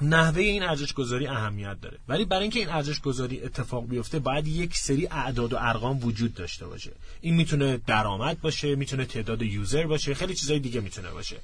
نحوه 0.00 0.42
این 0.42 0.62
ارزش 0.62 0.92
گذاری 0.92 1.26
اهمیت 1.26 1.80
داره. 1.80 1.98
ولی 2.08 2.24
برای 2.24 2.42
اینکه 2.42 2.58
این 2.58 2.68
ارزش 2.68 3.00
گذاری 3.00 3.40
اتفاق 3.40 3.88
بیفته 3.88 4.18
باید 4.18 4.46
یک 4.46 4.76
سری 4.76 5.06
اعداد 5.06 5.52
و 5.52 5.56
ارقام 5.60 6.04
وجود 6.04 6.34
داشته 6.34 6.66
باشه. 6.66 6.92
این 7.20 7.34
می‌تونه 7.34 7.76
درآمد 7.86 8.40
باشه 8.40 8.74
می‌تونه 8.74 9.04
تعداد 9.04 9.42
user 9.42 9.86
باشه 9.86 10.14
خیلی 10.14 10.34
چیزای 10.34 10.58
دیگه 10.58 10.80
می‌تونه 10.80 11.10
باشه. 11.10 11.36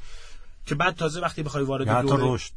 که 0.66 0.74
بعد 0.74 0.96
تازه 0.96 1.20
وقتی 1.20 1.42
بخوای 1.42 1.64
وارد 1.64 2.02
دوره 2.02 2.34
رشد. 2.34 2.50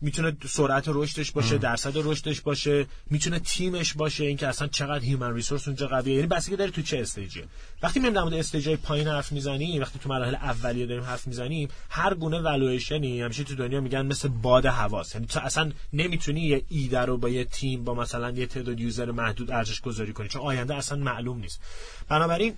می‌تونه 0.00 0.36
سرعت 0.48 0.84
رشدش 0.86 1.30
باشه 1.32 1.58
درصد 1.58 1.92
رشدش 1.94 2.40
باشه 2.40 2.86
می‌تونه 3.10 3.38
تیمش 3.38 3.94
باشه 3.94 4.24
اینکه 4.24 4.48
اصلا 4.48 4.68
چقدر 4.68 5.04
human 5.04 5.34
resource 5.34 5.68
اونجا 5.68 5.86
قویه. 5.86 6.14
یعنی 6.14 6.26
بستگی 6.26 6.56
داره 6.56 6.70
تو 6.70 6.82
چه 6.82 6.98
stage 6.98 7.31
یه 7.31 7.44
وقتی 7.82 8.00
میایم 8.00 8.14
در 8.14 8.22
مورد 8.22 8.34
stage 8.34 8.69
ای 8.69 8.76
پایین 8.76 9.08
حرف 9.08 9.32
می‌زنیم 9.32 9.82
وقتی 9.82 9.98
تو 9.98 10.08
مراحل 10.08 10.34
اولیه 10.34 10.86
داریم 10.86 11.04
حرف 11.04 11.26
می‌زنیم 11.26 11.68
هر 11.90 12.14
گونه 12.14 12.40
والویشنی 12.40 13.22
همیشه 13.22 13.44
تو 13.44 13.54
دنیا 13.54 13.80
میگن 13.80 14.06
مثل 14.06 14.28
باد 14.28 14.66
هواست. 14.66 15.14
یعنی 15.14 15.26
تو 15.26 15.40
اصلا 15.40 15.72
نمی‌تونی 15.92 16.40
یه 16.40 16.62
ایده 16.68 17.00
رو 17.00 17.16
با 17.16 17.28
یه 17.28 17.44
تیم 17.44 17.84
با 17.84 17.94
مثلا 17.94 18.30
یه 18.30 18.46
تعداد 18.46 18.80
user 18.80 19.10
محدود 19.10 19.50
ارزش 19.50 19.80
گذاری 19.80 20.12
کنی 20.12 20.28
چون 20.28 20.42
آینده 20.42 20.74
اصلا 20.74 20.98
معلوم 20.98 21.38
نیست. 21.38 21.60
بنابراین 22.08 22.54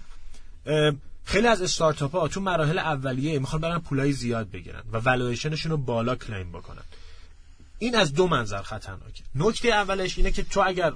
خیلی 1.25 1.47
از 1.47 1.63
استارتاپ 1.63 2.13
ها 2.13 2.29
تو 2.29 2.41
مراحل 2.41 2.79
اولیه 2.79 3.39
می‌خوان 3.39 3.63
برن 3.63 3.79
پولای 3.79 4.13
زیاد 4.13 4.51
بگیرن 4.51 4.83
و 4.93 4.99
والویشنشون 4.99 5.71
رو 5.71 5.77
بالا 5.77 6.17
claim 6.17 6.53
بکنن. 6.53 6.83
این 7.83 7.97
از 7.97 8.15
دو 8.15 8.29
منظر 8.29 8.63
خطرناکه. 8.63 9.23
نکته 9.35 9.69
اولش 9.69 10.19
اینه 10.19 10.31
که 10.31 10.43
تو 10.43 10.63
اگر 10.67 10.93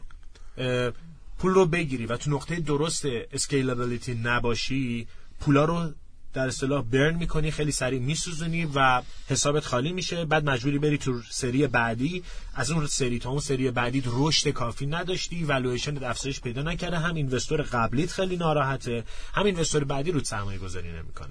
پول 1.39 1.55
رو 1.55 1.67
بگیری 1.67 2.07
و 2.07 2.17
تو 2.17 2.31
نقطه 2.31 2.57
درست 2.57 3.03
scalability 3.33 4.15
نباشی 4.15 5.07
پولا 5.41 5.65
رو 5.65 5.93
در 6.35 6.47
اصطلاح 6.47 6.83
burn 6.83 7.15
می‌کنی 7.15 7.51
خیلی 7.51 7.73
سریع 7.73 8.01
میسوزونی 8.01 8.69
و 8.75 9.03
حسابت 9.29 9.65
خالی 9.65 9.93
میشه. 9.93 10.25
بعد 10.25 10.51
مجبوری 10.51 10.79
بری 10.79 10.99
تو 10.99 11.21
سری 11.31 11.67
بعدی. 11.67 12.23
از 12.55 12.71
اون 12.71 12.87
سری 12.87 13.19
تا 13.19 13.31
اون 13.31 13.41
سری 13.41 13.71
بعدی 13.71 14.03
رشد 14.07 14.51
کافی 14.51 14.87
نداشتی 14.87 15.45
والویشن 15.45 16.05
افزایش 16.05 16.41
پیدا 16.41 16.63
نکرده. 16.63 16.99
هم 16.99 17.15
investor 17.15 17.63
قبلیت 17.63 18.11
خیلی 18.11 18.37
ناراحته 18.37 19.05
هم 19.35 19.45
اینوستور 19.45 19.85
بعدی 19.85 20.13
رو 20.13 20.25
سرمایه 20.25 20.59
گذاری 20.59 20.93
نمی‌کنه. 20.93 21.31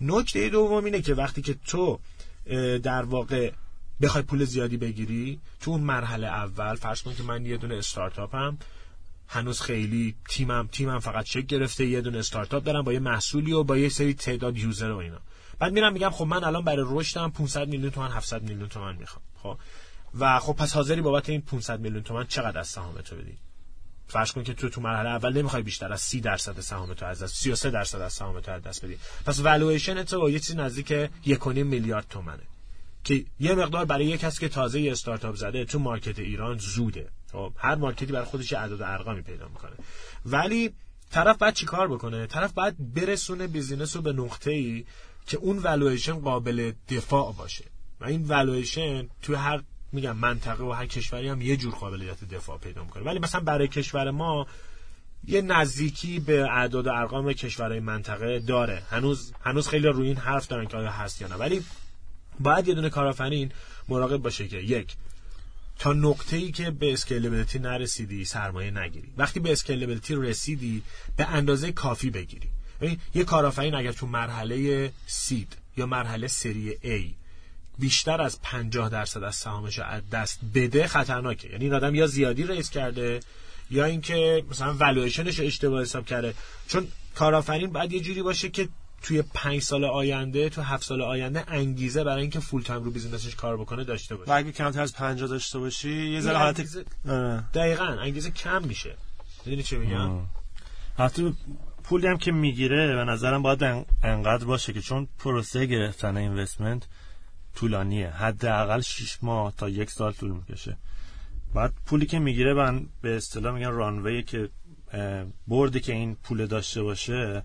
نکته 0.00 0.48
دوم 0.48 0.84
اینه 0.84 1.02
که 1.02 1.14
وقتی 1.14 1.42
که 1.42 1.56
تو 1.66 1.98
در 2.82 3.02
واقع 3.02 3.52
بخوای 4.00 4.22
پول 4.22 4.44
زیادی 4.44 4.76
بگیری؟ 4.76 5.40
تو 5.60 5.70
اون 5.70 5.80
مرحله 5.80 6.26
اول 6.26 6.74
فرض 6.74 7.02
کن 7.02 7.14
که 7.14 7.22
من 7.22 7.46
یه 7.46 7.56
دونه 7.56 7.74
استارتاپم 7.74 8.58
هنوز 9.28 9.60
خیلی 9.60 10.14
تیمم 10.28 10.68
تیمم 10.72 10.98
فقط 10.98 11.24
چک 11.24 11.46
گرفته 11.46 11.86
یه 11.86 12.00
دونه 12.00 12.18
استارتاپ 12.18 12.64
دارم 12.64 12.82
با 12.82 12.92
یه 12.92 12.98
محصولی 12.98 13.52
و 13.52 13.62
با 13.62 13.76
یه 13.76 13.88
سری 13.88 14.14
تعداد 14.14 14.56
یوزر 14.56 14.90
و 14.90 14.96
اینا. 14.96 15.18
بعد 15.58 15.72
میرم 15.72 15.92
میگم 15.92 16.10
خب 16.10 16.24
من 16.24 16.44
الان 16.44 16.64
برای 16.64 16.86
رشدم 16.88 17.30
500 17.30 17.68
میلیون 17.68 17.90
تومان 17.90 18.10
700 18.10 18.42
میلیون 18.42 18.68
تومان 18.68 18.96
می‌خوام 18.96 19.22
خب؟ 19.42 19.58
و 20.18 20.38
خب 20.38 20.52
پس 20.52 20.72
حاضری 20.72 21.00
بابت 21.00 21.28
این 21.28 21.40
500 21.40 21.80
میلیون 21.80 22.02
تومان 22.02 22.26
چقدر 22.26 22.58
از 22.58 22.68
سهام 22.68 22.94
تو 23.00 23.16
بدی؟ 23.16 23.38
فرض 24.08 24.32
کن 24.32 24.42
که 24.42 24.54
تو 24.54 24.68
تو 24.68 24.80
مرحله 24.80 25.08
اول 25.08 25.32
نمی‌خوای 25.32 25.62
بیشتر 25.62 25.92
از 25.92 26.00
30 26.00 26.20
درصد 26.20 26.60
سهام 26.60 26.94
تو 26.94 27.06
از 27.06 27.22
دست 27.22 27.34
33 27.34 27.70
درصد 27.70 28.00
از 28.00 28.12
سهام 28.12 28.40
تو 28.40 28.58
دست 28.58 28.84
بدی. 28.84 28.98
پس 29.26 29.40
والویشن 29.40 30.04
تو 30.04 30.30
یه 30.30 30.38
چیز 30.38 30.56
نزدیک 30.56 31.10
1.5 31.24 31.46
میلیارد 31.46 32.06
تومنه. 32.10 32.42
که 33.08 33.24
یه 33.40 33.54
مقدار 33.54 33.84
برای 33.84 34.06
یک 34.06 34.20
کسی 34.20 34.40
که 34.40 34.48
تازه 34.48 34.88
استارتاپ 34.92 35.34
زده 35.34 35.64
تو 35.64 35.78
market 35.78 36.18
ایران 36.18 36.58
زوده. 36.58 37.08
خب 37.32 37.52
هر 37.56 37.74
market 37.74 38.01
ی 38.01 38.06
برای 38.06 38.24
خودش 38.24 38.52
اعداد 38.52 38.82
ارقامی 38.82 39.22
پیدا 39.22 39.48
می‌کنه. 39.48 39.72
ولی 40.26 40.70
طرف 41.10 41.38
باید 41.38 41.54
چیکار 41.54 41.88
بکنه؟ 41.88 42.26
طرف 42.26 42.52
باید 42.52 42.94
برسونه 42.94 43.46
business 43.46 43.96
رو 43.96 44.02
به 44.02 44.12
نقطه 44.12 44.50
ای 44.50 44.84
که 45.26 45.36
اون 45.36 45.58
والویشن 45.58 46.12
قابل 46.12 46.72
دفاع 46.88 47.34
باشه. 47.38 47.64
و 48.00 48.04
این 48.04 48.24
والویشن 48.24 49.08
توی 49.22 49.34
هر 49.34 49.62
میگم 49.92 50.16
منطقه 50.16 50.64
و 50.64 50.72
هر 50.72 50.86
کشوری 50.86 51.28
هم 51.28 51.42
یه 51.42 51.56
جور 51.56 51.74
قابلیت 51.74 52.24
دفاع 52.24 52.58
پیدا 52.58 52.84
می‌کنه. 52.84 53.02
ولی 53.02 53.18
مثلا 53.18 53.40
برای 53.40 53.68
کشور 53.68 54.10
ما 54.10 54.46
یه 55.24 55.40
نزدیکی 55.40 56.20
به 56.20 56.46
اعداد 56.50 56.86
و 56.86 56.90
ارقام 56.90 57.32
کشورهای 57.32 57.80
منطقه 57.80 58.38
داره. 58.38 58.82
هنوز 58.90 59.32
هنوز 59.40 59.68
خیلی 59.68 59.88
روی 59.88 60.06
این 60.06 60.16
حرف 60.16 60.46
دارن 60.46 60.66
که 60.66 60.76
آیا 60.76 60.90
هست 60.90 61.22
یا 61.22 61.28
نه. 61.28 61.34
ولی 61.34 61.64
باید 62.40 62.68
یه 62.68 62.74
دونه 62.74 62.90
کارآفرین 62.90 63.52
مراقب 63.88 64.16
باشه 64.16 64.48
که 64.48 64.56
یک 64.56 64.96
تا 65.78 65.92
نقطه 65.92 66.36
ای 66.36 66.52
که 66.52 66.70
به 66.70 66.92
scalability 66.92 67.58
نرسیدی 67.58 68.24
سرمایه 68.24 68.70
نگیری. 68.70 69.08
وقتی 69.16 69.40
به 69.40 69.52
scalability 69.52 70.14
رسیدی 70.14 70.82
به 71.16 71.26
اندازه 71.26 71.72
کافی 71.72 72.10
بگیری. 72.10 72.48
یه 73.14 73.24
کارآفرین 73.24 73.74
اگر 73.74 73.92
تو 73.92 74.06
مرحله 74.06 74.90
seed 75.06 75.56
یا 75.76 75.86
مرحله 75.86 76.28
سری 76.28 76.74
A 76.84 77.14
بیشتر 77.78 78.20
از 78.20 78.42
50 78.42 78.88
درصد 78.88 79.22
از 79.22 79.36
سهامش 79.36 79.78
از 79.78 80.10
دست 80.10 80.40
بده 80.54 80.86
خطرناکه. 80.86 81.48
یعنی 81.48 81.64
این 81.64 81.74
آدم 81.74 81.94
یا 81.94 82.06
زیادی 82.06 82.46
raise 82.46 82.70
کرده 82.70 83.20
یا 83.70 83.84
اینکه 83.84 84.44
مثلا 84.50 84.74
والویشنش 84.74 85.40
اشتباه 85.40 85.82
حساب 85.82 86.06
کرده. 86.06 86.34
چون 86.68 86.88
کارآفرین 87.14 87.72
باید 87.72 87.92
یه 87.92 88.00
جوری 88.00 88.22
باشه 88.22 88.48
که 88.48 88.68
توی 89.02 89.22
پنج 89.22 89.62
سال 89.62 89.84
آینده 89.84 90.48
تو 90.48 90.62
هفت 90.62 90.84
سال 90.84 91.02
آینده 91.02 91.44
انگیزه 91.48 92.04
برای 92.04 92.22
اینکه 92.22 92.40
full 92.40 92.62
time 92.62 92.82
رو 92.82 92.90
business 92.90 93.25
ش 93.25 93.34
کار 93.34 93.56
بکنه 93.56 93.84
داشته 93.84 94.16
باشه 94.16 94.30
و 94.30 94.34
اگه 94.34 94.52
کمتر 94.52 94.82
از 94.82 94.92
50 94.92 95.28
داشته 95.28 95.58
باشی 95.58 96.06
یه 96.06 96.20
ذره 96.20 96.38
حالت 96.38 96.58
انگیزه... 96.58 96.84
دقیقاً 97.54 97.84
انگیزه 97.84 98.30
کم 98.30 98.64
میشه. 98.64 98.96
می‌دونی 99.44 99.62
چی 99.62 99.76
میگم؟ 99.76 100.10
حتی 100.98 101.34
پولی 101.82 102.06
هم 102.06 102.18
که 102.18 102.32
می‌گیره 102.32 102.96
به 102.96 103.04
نظرم 103.04 103.42
باید 103.42 103.62
انقدر 104.02 104.44
باشه 104.44 104.72
که 104.72 104.80
چون 104.80 105.08
پروسه 105.18 105.66
گرفتن 105.66 106.16
اینوستمنت 106.16 106.86
طولانیه. 107.54 108.10
حداقل 108.10 108.80
6 108.80 109.18
ماه 109.22 109.54
تا 109.56 109.68
یک 109.68 109.90
سال 109.90 110.12
طول 110.12 110.30
می‌کشه. 110.30 110.76
بعد 111.54 111.72
پولی 111.86 112.06
که 112.06 112.18
می‌گیره 112.18 112.54
من 112.54 112.86
به 113.02 113.16
اصطلاح 113.16 113.54
میگن 113.54 113.70
رانوی 113.70 114.22
که 114.22 114.48
بردی 115.48 115.80
که 115.80 115.92
این 115.92 116.14
پول 116.14 116.46
داشته 116.46 116.82
باشه 116.82 117.42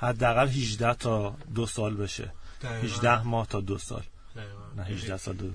حداقل 0.00 0.48
18 0.48 0.94
تا 0.94 1.36
دو 1.54 1.66
سال 1.66 1.94
بشه. 1.94 2.32
18 2.64 3.22
ماه 3.22 3.46
تا 3.46 3.60
دو 3.60 3.78
سال. 3.78 4.02
نه 4.76 4.82
18 4.82 5.16
سال 5.16 5.34
دو. 5.34 5.50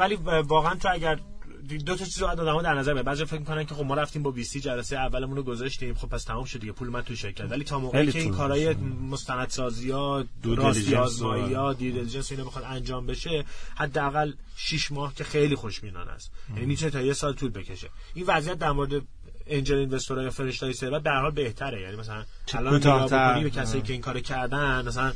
ولی 0.00 0.14
واقعا 0.42 0.74
تو 0.74 0.88
اگر 0.92 1.18
دو 1.86 1.96
تا 1.96 2.04
چیز 2.04 2.18
رو 2.18 2.26
آدمو 2.26 2.62
در 2.62 2.74
نظر 2.74 2.92
بگیر 2.92 3.02
بعضی 3.02 3.24
فکر 3.24 3.38
می‌کنن 3.38 3.66
که 3.66 3.74
خب 3.74 3.84
ما 3.84 3.94
رفتیم 3.94 4.22
با 4.22 4.30
20 4.30 4.56
جلسه 4.56 4.96
اولمون 4.96 5.36
رو 5.36 5.42
گذاشتیم. 5.42 5.94
خب 5.94 6.08
پس 6.08 6.24
تمام 6.24 6.44
شد 6.44 6.60
دیگه 6.60 6.72
پول 6.72 6.88
من 6.88 7.02
تو 7.02 7.16
شرکت. 7.16 7.50
ولی 7.50 7.64
تا 7.64 7.78
موقعی 7.78 8.12
که 8.12 8.18
این 8.18 8.34
کارهای 8.34 8.74
مستندسازی 9.10 9.90
ها 9.90 10.24
راستی 10.44 10.94
آزمایی 10.94 11.54
ها 11.54 11.72
دیلیجنس 11.72 12.30
اینا 12.30 12.44
بخواد 12.44 12.64
انجام 12.64 13.06
بشه 13.06 13.44
حداقل 13.76 14.32
6 14.56 14.92
ماه 14.92 15.14
که 15.14 15.24
خیلی 15.24 15.56
خوشبینانه 15.56 16.10
است. 16.10 16.30
یعنی 16.54 16.66
می‌تونه 16.66 16.90
تا 16.90 17.00
یه 17.00 17.12
سال 17.12 17.32
طول 17.34 17.50
بکشه. 17.50 17.90
این 18.14 18.24
وضعیت 18.28 18.58
در 18.58 18.72
مورد 18.72 19.02
انجل 19.50 19.76
اینوستورها 19.76 20.22
یا 20.22 20.30
فرشتای 20.30 20.72
ثروت 20.72 21.02
در 21.02 21.20
حال 21.20 21.30
بهتره. 21.30 21.80
یعنی 21.80 21.96
مثلا 21.96 22.24
الان 22.54 23.42
به 23.42 23.50
کسایی 23.50 23.82
که 23.82 23.92
این 23.92 24.02
کارو 24.02 24.20
کردن 24.20 24.88
مثلا 24.88 25.12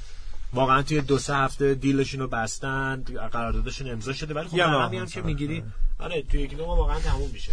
واقعا 0.53 0.83
توی 0.83 1.01
دو 1.01 1.19
سه 1.19 1.37
هفته 1.37 1.75
دیلشون 1.75 2.21
رو 2.21 2.29
بستن 2.29 3.05
قراردادشون 3.33 3.91
امضا 3.91 4.13
شده 4.13 4.35
ولی 4.35 4.49
خب 4.49 4.61
رقمی 4.61 4.99
هم 4.99 5.07
که 5.07 5.23
می‌گیری. 5.23 5.65
آره 5.99 6.23
توی 6.23 6.41
یکی 6.41 6.57
دو 6.57 6.65
واقعا 6.65 7.01
تموم 7.01 7.31
میشه. 7.31 7.53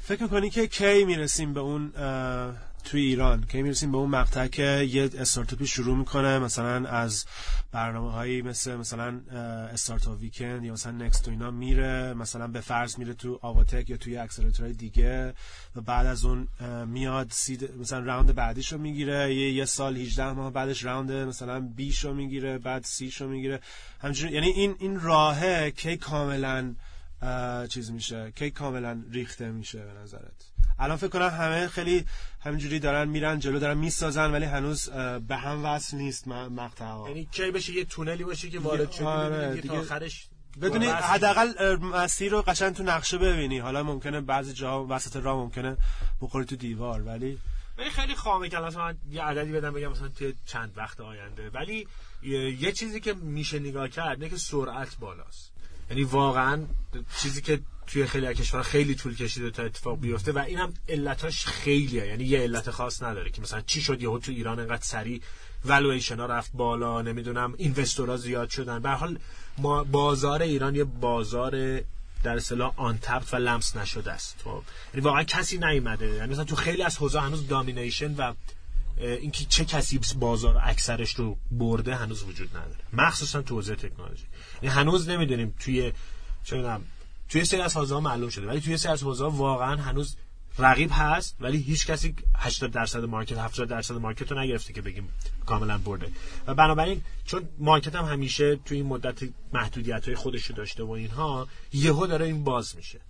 فکر 0.00 0.22
می‌کنی 0.22 0.50
که 0.50 0.66
کی 0.66 1.04
می‌رسیم 1.04 1.54
به 1.54 1.60
اون 1.60 1.92
توی 2.84 3.00
ایران 3.00 3.44
که 3.48 3.62
می‌رسیم 3.62 3.92
به 3.92 3.98
اون 3.98 4.10
مقطع 4.10 4.46
که 4.46 4.88
یه 4.90 5.10
استارتاپی 5.18 5.66
شروع 5.66 5.96
می‌کنه 5.96 6.38
مثلا 6.38 6.88
از 6.88 7.24
برنامه 7.72 8.12
هایی 8.12 8.42
مثل 8.42 8.76
مثلا 8.76 9.20
استارتاپ 9.72 10.20
ویکند 10.20 10.64
یا 10.64 10.72
مثلا 10.72 10.92
نکست 10.92 11.24
تو 11.24 11.30
اینا 11.30 11.50
میره 11.50 12.14
مثلا 12.14 12.46
به 12.46 12.60
فرض 12.60 12.98
میره 12.98 13.14
تو 13.14 13.38
آواتک 13.42 13.90
یا 13.90 13.96
توی 13.96 14.16
اکسلراتورهای 14.16 14.74
دیگه 14.74 15.34
و 15.76 15.80
بعد 15.80 16.06
از 16.06 16.24
اون 16.24 16.48
میاد 16.86 17.26
سید 17.30 17.70
مثلا 17.80 17.98
راوند 17.98 18.34
بعدیش 18.34 18.72
رو 18.72 18.78
می‌گیره 18.78 19.34
یه, 19.34 19.52
یه 19.52 19.64
سال 19.64 19.96
18 19.96 20.32
ماه 20.32 20.52
بعدش 20.52 20.84
راوند 20.84 21.12
مثلا 21.12 21.60
بیش 21.60 22.04
رو 22.04 22.14
می‌گیره 22.14 22.58
بعد 22.58 22.84
سیش 22.84 23.20
رو 23.20 23.28
می‌گیره. 23.28 23.60
همچنین 24.00 24.34
یعنی 24.34 24.46
این 24.46 24.76
این 24.78 25.00
راهه 25.00 25.70
کی 25.70 25.96
کاملا 25.96 26.74
چیز 27.68 27.90
میشه. 27.90 28.32
کی 28.36 28.50
کاملا 28.50 29.02
ریخته 29.10 29.50
میشه 29.50 29.84
به 29.84 29.92
نظرت؟ 29.92 30.50
الان 30.78 30.96
فکر 30.96 31.08
کنم 31.08 31.28
همه 31.28 31.68
خیلی 31.68 32.04
همینجوری 32.40 32.78
دارن 32.78 33.08
میرن 33.08 33.38
جلو 33.38 33.58
دارن 33.58 33.76
می‌سازن 33.78 34.30
ولی 34.30 34.44
هنوز 34.44 34.90
به 35.28 35.36
هم 35.36 35.64
وصل 35.64 35.96
نیست 35.96 36.28
مقطع 36.28 36.84
ها 36.84 37.04
یعنی 37.08 37.28
کی 37.32 37.50
بشه 37.50 37.72
یه 37.72 37.84
تونلی 37.84 38.24
باشه 38.24 38.50
که 38.50 38.58
وارد 38.58 38.90
شدی 38.90 39.04
آره 39.04 39.60
دیگه 39.60 39.78
آخرش 39.78 40.28
بدونی 40.62 40.86
حداقل 40.86 41.76
مسیر 41.76 42.32
رو 42.32 42.42
قشنگ 42.42 42.74
تو 42.74 42.82
نقشه 42.82 43.18
ببینی. 43.18 43.58
حالا 43.58 43.82
ممکنه 43.82 44.20
بعضی 44.20 44.52
جا 44.52 44.86
وسط 44.86 45.16
راه 45.16 45.36
ممکنه 45.36 45.76
بخوری 46.20 46.44
تو 46.44 46.56
دیوار 46.56 47.02
ولی 47.02 47.38
ولی 47.78 47.90
خیلی 47.90 48.14
خامه 48.14 48.48
که 48.48 48.58
مثلا 48.58 48.94
یه 49.10 49.22
عددی 49.22 49.52
بدم 49.52 49.72
بگم 49.72 49.88
مثلا 49.88 50.08
توی 50.08 50.34
چند 50.46 50.72
وقت 50.76 51.00
آینده. 51.00 51.50
ولی 51.50 51.86
یه 52.60 52.72
چیزی 52.72 53.00
که 53.00 53.14
میشه 53.14 53.58
نگاه 53.58 53.88
کرد 53.88 54.20
نه 54.20 54.28
که 54.28 54.36
سرعت 54.36 54.96
بالاست. 54.96 55.52
یعنی 55.90 56.04
واقعا 56.04 56.62
چیزی 57.22 57.42
که 57.42 57.60
توی 57.86 58.06
خیلی 58.06 58.34
کشورها 58.34 58.62
خیلی 58.62 58.94
طول 58.94 59.16
کشیده 59.16 59.50
تا 59.50 59.62
اتفاق 59.62 60.00
بیفته 60.00 60.32
و 60.32 60.38
اینم 60.38 60.74
علتاش 60.88 61.46
خیلیه. 61.46 62.06
یعنی 62.06 62.24
یه 62.24 62.40
علت 62.40 62.70
خاص 62.70 63.02
نداره 63.02 63.30
که 63.30 63.42
مثلا 63.42 63.60
چی 63.60 63.80
شد 63.80 64.02
یهو 64.02 64.18
تو 64.18 64.32
ایران 64.32 64.60
انقدر 64.60 64.82
سریع 64.82 65.20
والویشن 65.64 66.20
ها 66.20 66.26
رفت 66.26 66.50
بالا 66.54 67.02
نمی‌دونم 67.02 67.54
اینوستورها 67.56 68.16
زیاد 68.16 68.50
شدن. 68.50 68.78
به 68.78 68.90
حال 68.90 69.18
ما 69.58 69.84
بازار 69.84 70.42
ایران 70.42 70.74
یه 70.74 70.84
بازار 70.84 71.80
در 72.22 72.36
اصطلاح 72.36 72.72
آن 72.76 72.98
و 73.32 73.36
لمس 73.36 73.76
نشده 73.76 74.12
است. 74.12 74.36
خب 74.44 74.62
یعنی 74.94 75.04
واقعا 75.04 75.22
کسی 75.22 75.58
نیومده. 75.58 76.06
یعنی 76.06 76.32
مثلا 76.32 76.44
تو 76.44 76.56
خیلی 76.56 76.82
از 76.82 76.96
حوزه 76.98 77.20
هنوز 77.20 77.48
دامینیشن 77.48 78.14
و 78.14 78.32
اینکه 78.96 79.44
چه 79.44 79.64
کسی 79.64 80.00
بازار 80.18 80.60
اکثرش 80.62 81.14
رو 81.14 81.38
برده 81.50 81.96
هنوز 81.96 82.22
وجود 82.22 82.56
نداره. 82.56 82.80
مخصوصا 82.92 83.42
تو 83.42 83.54
حوزه 83.54 83.76
تکنولوژی. 83.76 84.24
یعنی 84.62 84.74
هنوز 84.74 85.08
نمی‌دونیم 85.08 85.54
توی 85.58 85.92
چه 86.44 86.78
توی 87.28 87.44
سری 87.44 87.60
از 87.60 87.92
معلوم 87.92 88.28
شده 88.28 88.46
ولی 88.46 88.60
توی 88.60 88.76
سری 88.76 88.92
از 88.92 89.02
حوزه 89.02 89.24
واقعا 89.24 89.76
هنوز 89.76 90.16
رقیب 90.58 90.90
هست 90.92 91.36
ولی 91.40 91.58
هیچ 91.58 91.86
کسی 91.86 92.14
80 92.36 92.70
درصد 92.70 93.04
market 93.04 93.38
70 93.38 93.68
درصد 93.68 93.94
market 93.94 94.32
رو 94.32 94.38
نگرفته 94.38 94.72
که 94.72 94.82
بگیم 94.82 95.08
کاملا 95.46 95.78
برده. 95.78 96.12
و 96.46 96.54
بنابراین 96.54 97.02
چون 97.24 97.48
market 97.58 97.94
هم 97.94 98.04
همیشه 98.04 98.56
توی 98.56 98.76
این 98.76 98.86
مدت 98.86 99.28
محدودیت 99.52 100.04
های 100.04 100.14
خودش 100.14 100.50
داشته 100.50 100.82
و 100.82 100.90
اینها 100.90 101.48
یهو 101.72 102.06
داره 102.06 102.26
این 102.26 102.44
باز 102.44 102.76
میشه. 102.76 103.00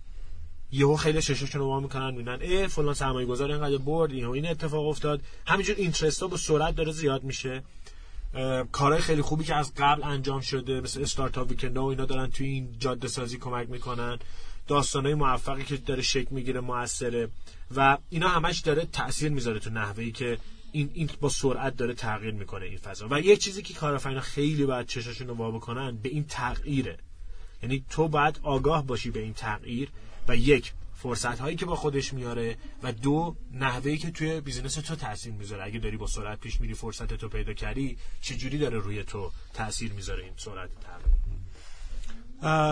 یهو 0.71 0.95
خیلی 0.95 1.21
چشاشون 1.21 1.61
رو 1.61 1.73
وا 1.73 1.79
می‌کنن 1.79 2.11
می‌بینن 2.11 2.41
ای 2.41 2.67
فلان 2.67 2.93
سرمایه 2.93 3.27
گذار 3.27 3.51
اینقدر 3.51 3.77
برد 3.77 4.11
اینو 4.11 4.31
این 4.31 4.47
اتفاق 4.47 4.87
افتاد. 4.87 5.21
همینجور 5.47 5.75
interest 5.75 6.21
ها 6.21 6.27
با 6.27 6.37
سرعت 6.37 6.75
داره 6.75 6.91
زیاد 6.91 7.23
میشه. 7.23 7.63
کارهای 8.71 9.01
خیلی 9.01 9.21
خوبی 9.21 9.43
که 9.43 9.55
از 9.55 9.73
قبل 9.77 10.03
انجام 10.03 10.41
شده 10.41 10.81
مثل 10.81 11.01
استارتاپ 11.01 11.49
ویکند 11.49 11.77
و 11.77 11.85
اینا 11.85 12.05
دارن 12.05 12.31
توی 12.31 12.47
این 12.47 12.75
جاده 12.79 13.07
سازی 13.07 13.37
کمک 13.37 13.69
می‌کنن. 13.69 14.19
داستانهای 14.67 15.15
موفقی 15.15 15.63
که 15.63 15.77
داره 15.77 16.01
شکل 16.01 16.27
می‌گیره 16.35 16.59
موثره. 16.59 17.29
و 17.75 17.97
اینا 18.09 18.27
همش 18.27 18.59
داره 18.59 18.85
تاثیر 18.85 19.31
می‌ذاره 19.31 19.59
تو 19.59 19.69
نحوهی 19.69 20.11
که 20.11 20.37
این 20.71 20.91
این 20.93 21.09
با 21.21 21.29
سرعت 21.29 21.77
داره 21.77 21.93
تغییر 21.93 22.33
می‌کنه 22.33 22.65
این 22.65 22.77
فضا. 22.77 23.07
و 23.11 23.21
یه 23.21 23.37
چیزی 23.37 23.61
که 23.61 23.73
کارآفرینا 23.73 24.21
خیلی 24.21 24.65
باید 24.65 24.87
چشاشون 24.87 25.27
رو 25.27 25.33
وا 25.33 25.51
بکنن 25.51 25.97
به 25.97 26.09
این 26.09 26.25
تغییره. 26.29 26.97
یعنی 27.63 27.85
تو 27.89 28.07
باید 28.07 28.39
آگاه 28.43 28.85
باشی 28.85 29.11
به 29.11 29.19
این 29.19 29.33
تغییر. 29.33 29.89
و 30.27 30.35
یک 30.35 30.73
فرصت 30.95 31.39
هایی 31.39 31.55
که 31.55 31.65
با 31.65 31.75
خودش 31.75 32.13
میاره 32.13 32.57
و 32.83 32.91
دو 32.91 33.35
نحوهی 33.53 33.97
که 33.97 34.11
توی 34.11 34.41
بیزینس 34.41 34.73
تو 34.73 34.95
تاثیر 34.95 35.33
می‌ذاره. 35.33 35.63
اگه 35.63 35.79
داری 35.79 35.97
با 35.97 36.07
سرعت 36.07 36.39
پیش 36.39 36.61
میری 36.61 36.73
فرصت 36.73 37.13
تو 37.13 37.29
پیدا 37.29 37.53
کردی 37.53 37.97
چجوری 38.21 38.57
داره 38.57 38.77
روی 38.77 39.03
تو 39.03 39.31
تاثیر 39.53 39.93
می‌ذاره 39.93 40.23
این 40.23 40.33
سرعت 40.37 40.69
تغییر 40.79 41.15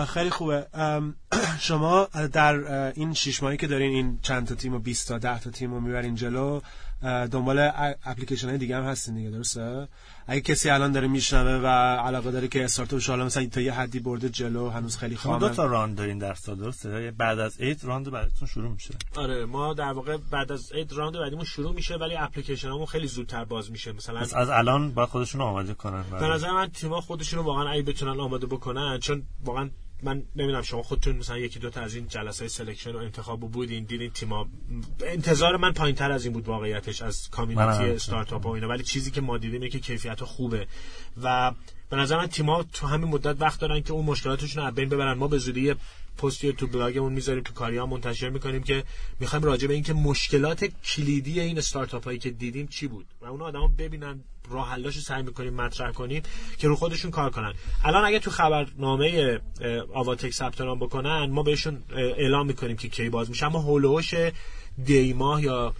خیلی 0.04 0.30
خوبه. 0.30 0.66
شما 1.60 2.08
در 2.32 2.54
این 2.94 3.14
شش 3.14 3.42
ماهی 3.42 3.56
که 3.56 3.66
دارین 3.66 3.90
این 3.92 4.18
چند 4.22 4.46
تا 4.46 4.54
تیم 4.54 4.74
و 4.74 4.78
20 4.78 5.08
تا 5.08 5.18
10 5.18 5.40
تا 5.40 5.50
تیم 5.50 5.74
رو 5.74 5.80
می‌برین 5.80 6.14
جلو 6.14 6.60
دنبال 7.02 7.70
اپلیکیشن 8.04 8.48
های 8.48 8.58
دیگه 8.58 8.76
هم 8.76 8.84
هستین 8.84 9.14
دیگه 9.14 9.30
درسته؟ 9.30 9.88
اگه 10.26 10.40
کسی 10.40 10.70
الان 10.70 10.92
داره 10.92 11.08
میشنوه 11.08 11.62
و 11.62 11.66
علاقه 11.96 12.30
داره 12.30 12.48
که 12.48 12.64
استارتاپ 12.64 13.02
حالا 13.02 13.24
مثلا 13.24 13.46
تا 13.46 13.60
یه 13.60 13.72
حدی 13.72 14.00
برده 14.00 14.28
جلو 14.28 14.70
هنوز 14.70 14.96
خیلی 14.96 15.16
خامه 15.16 15.38
دو 15.38 15.48
تا 15.48 15.66
round 15.66 15.96
دارین 15.96 16.18
در 16.18 16.34
سال 16.34 16.56
درسته؟ 16.56 17.10
بعد 17.18 17.38
از 17.38 17.60
عید 17.60 17.84
round 17.84 18.10
بعدتون 18.10 18.48
شروع 18.48 18.72
میشه. 18.72 18.94
آره 19.16 19.44
ما 19.44 19.74
در 19.74 19.92
واقع 19.92 20.16
بعد 20.30 20.52
از 20.52 20.72
عید 20.72 20.92
round 20.92 21.14
بعدیمون 21.14 21.44
شروع 21.44 21.74
میشه 21.74 21.96
ولی 21.96 22.16
اپلیکیشن 22.16 22.68
همون 22.68 22.86
خیلی 22.86 23.06
زودتر 23.06 23.44
باز 23.44 23.70
میشه. 23.70 23.92
مثلا 23.92 24.20
از 24.20 24.48
الان 24.48 24.90
با 24.90 25.06
خودشون 25.06 25.40
آماده 25.40 25.74
کنن 25.74 26.04
به 26.10 26.26
نظر 26.26 26.50
من 26.50 26.68
تیم‌ها 26.68 27.00
خودشون 27.00 27.44
واقعا 27.44 27.68
اگه 27.68 27.82
بتونن 27.82 28.20
آماده 28.20 28.46
بکنن 28.46 28.98
چون 28.98 29.22
واقعا 29.44 29.70
من 30.02 30.22
نمی‌دونم 30.36 30.62
شما 30.62 30.82
خودتون 30.82 31.16
مثلا 31.16 31.38
یکی 31.38 31.58
دو 31.58 31.70
تا 31.70 31.80
از 31.80 31.94
این 31.94 32.08
جلسه 32.08 32.38
های 32.38 32.48
selection 32.48 32.92
و 32.92 32.96
انتخاب 32.96 33.40
بودین 33.40 33.84
دیدین 33.84 34.10
تیما 34.10 34.48
انتظار 35.00 35.56
من 35.56 35.72
پایین 35.72 35.96
تر 35.96 36.12
از 36.12 36.24
این 36.24 36.32
بود 36.32 36.48
واقعیتش 36.48 37.02
از 37.02 37.30
community 37.30 37.84
استارتاپ 37.84 38.46
و 38.46 38.48
اینا. 38.48 38.68
ولی 38.68 38.82
چیزی 38.82 39.10
که 39.10 39.20
ما 39.20 39.38
دیدیم 39.38 39.68
که 39.68 39.80
کیفیت 39.80 40.24
خوبه. 40.24 40.66
و 41.22 41.52
به 41.90 41.96
نظر 41.96 42.16
من 42.16 42.26
تیما 42.26 42.62
تو 42.62 42.86
همین 42.86 43.08
مدت 43.08 43.40
وقت 43.40 43.60
دارن 43.60 43.82
که 43.82 43.92
اون 43.92 44.04
مشکلاتشون 44.04 44.64
رو 44.64 44.70
بین 44.70 44.88
ببرن. 44.88 45.18
ما 45.18 45.28
به 45.28 45.38
زودی 45.38 45.74
پستی 46.18 46.52
تو 46.52 46.66
بلاگمون 46.66 47.12
می‌ذاریم 47.12 47.42
تو 47.42 47.52
کاریا 47.52 47.86
منتشر 47.86 48.28
می‌کنیم 48.28 48.62
که 48.62 48.84
می‌خوایم 49.20 49.44
راجع 49.44 49.68
به 49.68 49.74
اینکه 49.74 49.92
مشکلات 49.92 50.64
کلیدی 50.64 51.40
این 51.40 51.58
استارتاپ 51.58 52.04
هایی 52.04 52.18
که 52.18 52.30
دیدیم 52.30 52.66
چی 52.66 52.86
بود. 52.86 53.06
و 53.20 53.26
اون 53.26 53.42
آدما 53.42 53.68
ببینن 53.78 54.24
راه 54.50 54.70
حلاشو 54.70 55.00
سعی 55.00 55.22
می‌کنیم 55.22 55.54
مطرح 55.54 55.92
کنیم 55.92 56.22
که 56.58 56.68
رو 56.68 56.76
خودشون 56.76 57.10
کار 57.10 57.30
کنن. 57.30 57.54
الان 57.84 58.04
اگه 58.04 58.18
تو 58.18 58.30
خبرنامه 58.30 59.40
آواتک 59.94 60.30
ثبت 60.30 60.60
نام 60.60 60.78
بکنن 60.78 61.30
ما 61.30 61.42
بهشون 61.42 61.82
اعلام 61.96 62.46
می‌کنیم 62.46 62.76
که 62.76 62.88
کی 62.88 63.08
باز 63.08 63.30
میشه. 63.30 63.46
اما 63.46 63.58
هولوش 63.58 64.14
دیماه 64.84 65.42
یا 65.42 65.74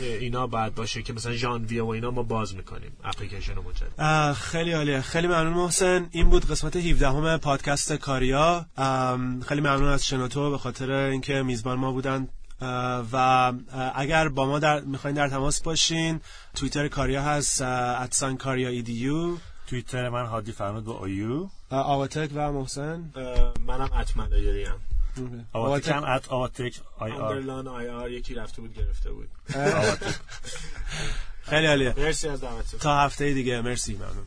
اینا 0.00 0.46
بعد 0.46 0.74
باشه 0.74 1.02
که 1.02 1.12
مثلا 1.12 1.32
ژانویه 1.32 1.82
و 1.82 1.88
اینا 1.88 2.10
ما 2.10 2.22
باز 2.22 2.54
می‌کنیم 2.54 2.92
اپلیکیشن 3.04 3.54
رو 3.54 3.62
مجدد 3.62 4.32
خیلی 4.32 4.72
عالیه. 4.72 5.00
خیلی 5.00 5.26
ممنون 5.26 5.52
محسن. 5.52 6.08
این 6.10 6.30
بود 6.30 6.50
قسمت 6.50 6.76
17 6.76 7.08
همه 7.08 7.36
پادکست 7.36 7.92
کاریا. 7.92 8.66
خیلی 9.48 9.60
ممنون 9.60 9.88
از 9.88 10.06
شنوتو 10.06 10.50
به 10.50 10.58
خاطر 10.58 10.92
اینکه 10.92 11.42
میزبان 11.42 11.78
ما 11.78 11.92
بودن. 11.92 12.28
و 13.12 13.52
اگر 13.94 14.28
با 14.28 14.46
ما 14.46 14.58
در 14.58 14.80
می‌خواین 14.80 15.16
در 15.16 15.28
تماس 15.28 15.62
باشین 15.62 16.20
توییتر 16.54 16.88
کاریا 16.88 17.22
هست 17.22 17.62
ادسان 17.62 18.36
کاریا 18.36 18.68
ایدیو 18.68 19.36
توییتر 19.66 20.08
من 20.08 20.26
هادی 20.26 20.52
فرمود 20.52 20.84
با 20.84 20.92
آیو 20.94 21.48
آواتک 21.70 22.30
و 22.34 22.52
محسن. 22.52 23.12
منم 23.66 23.92
اتمن 23.92 24.28
دایریم 24.28 24.74
آواتک 25.52 25.88
هم 25.88 26.04
ات 26.04 26.28
آواتک 26.28 26.80
آی 26.98 27.12
آر. 27.12 27.22
اندرلان 27.22 27.68
آی 27.68 27.88
آر 27.88 28.10
یکی 28.10 28.34
رفته 28.34 28.60
بود 28.60 28.74
گرفته 28.74 29.10
بود. 29.12 29.28
خیلی 31.50 31.66
عالیه. 31.66 31.94
مرسی 31.96 32.28
از 32.28 32.40
دعوتتون. 32.40 32.80
تا 32.80 33.00
هفته 33.00 33.32
دیگه. 33.32 33.60
مرسی 33.60 33.94
ممنون. 33.94 34.26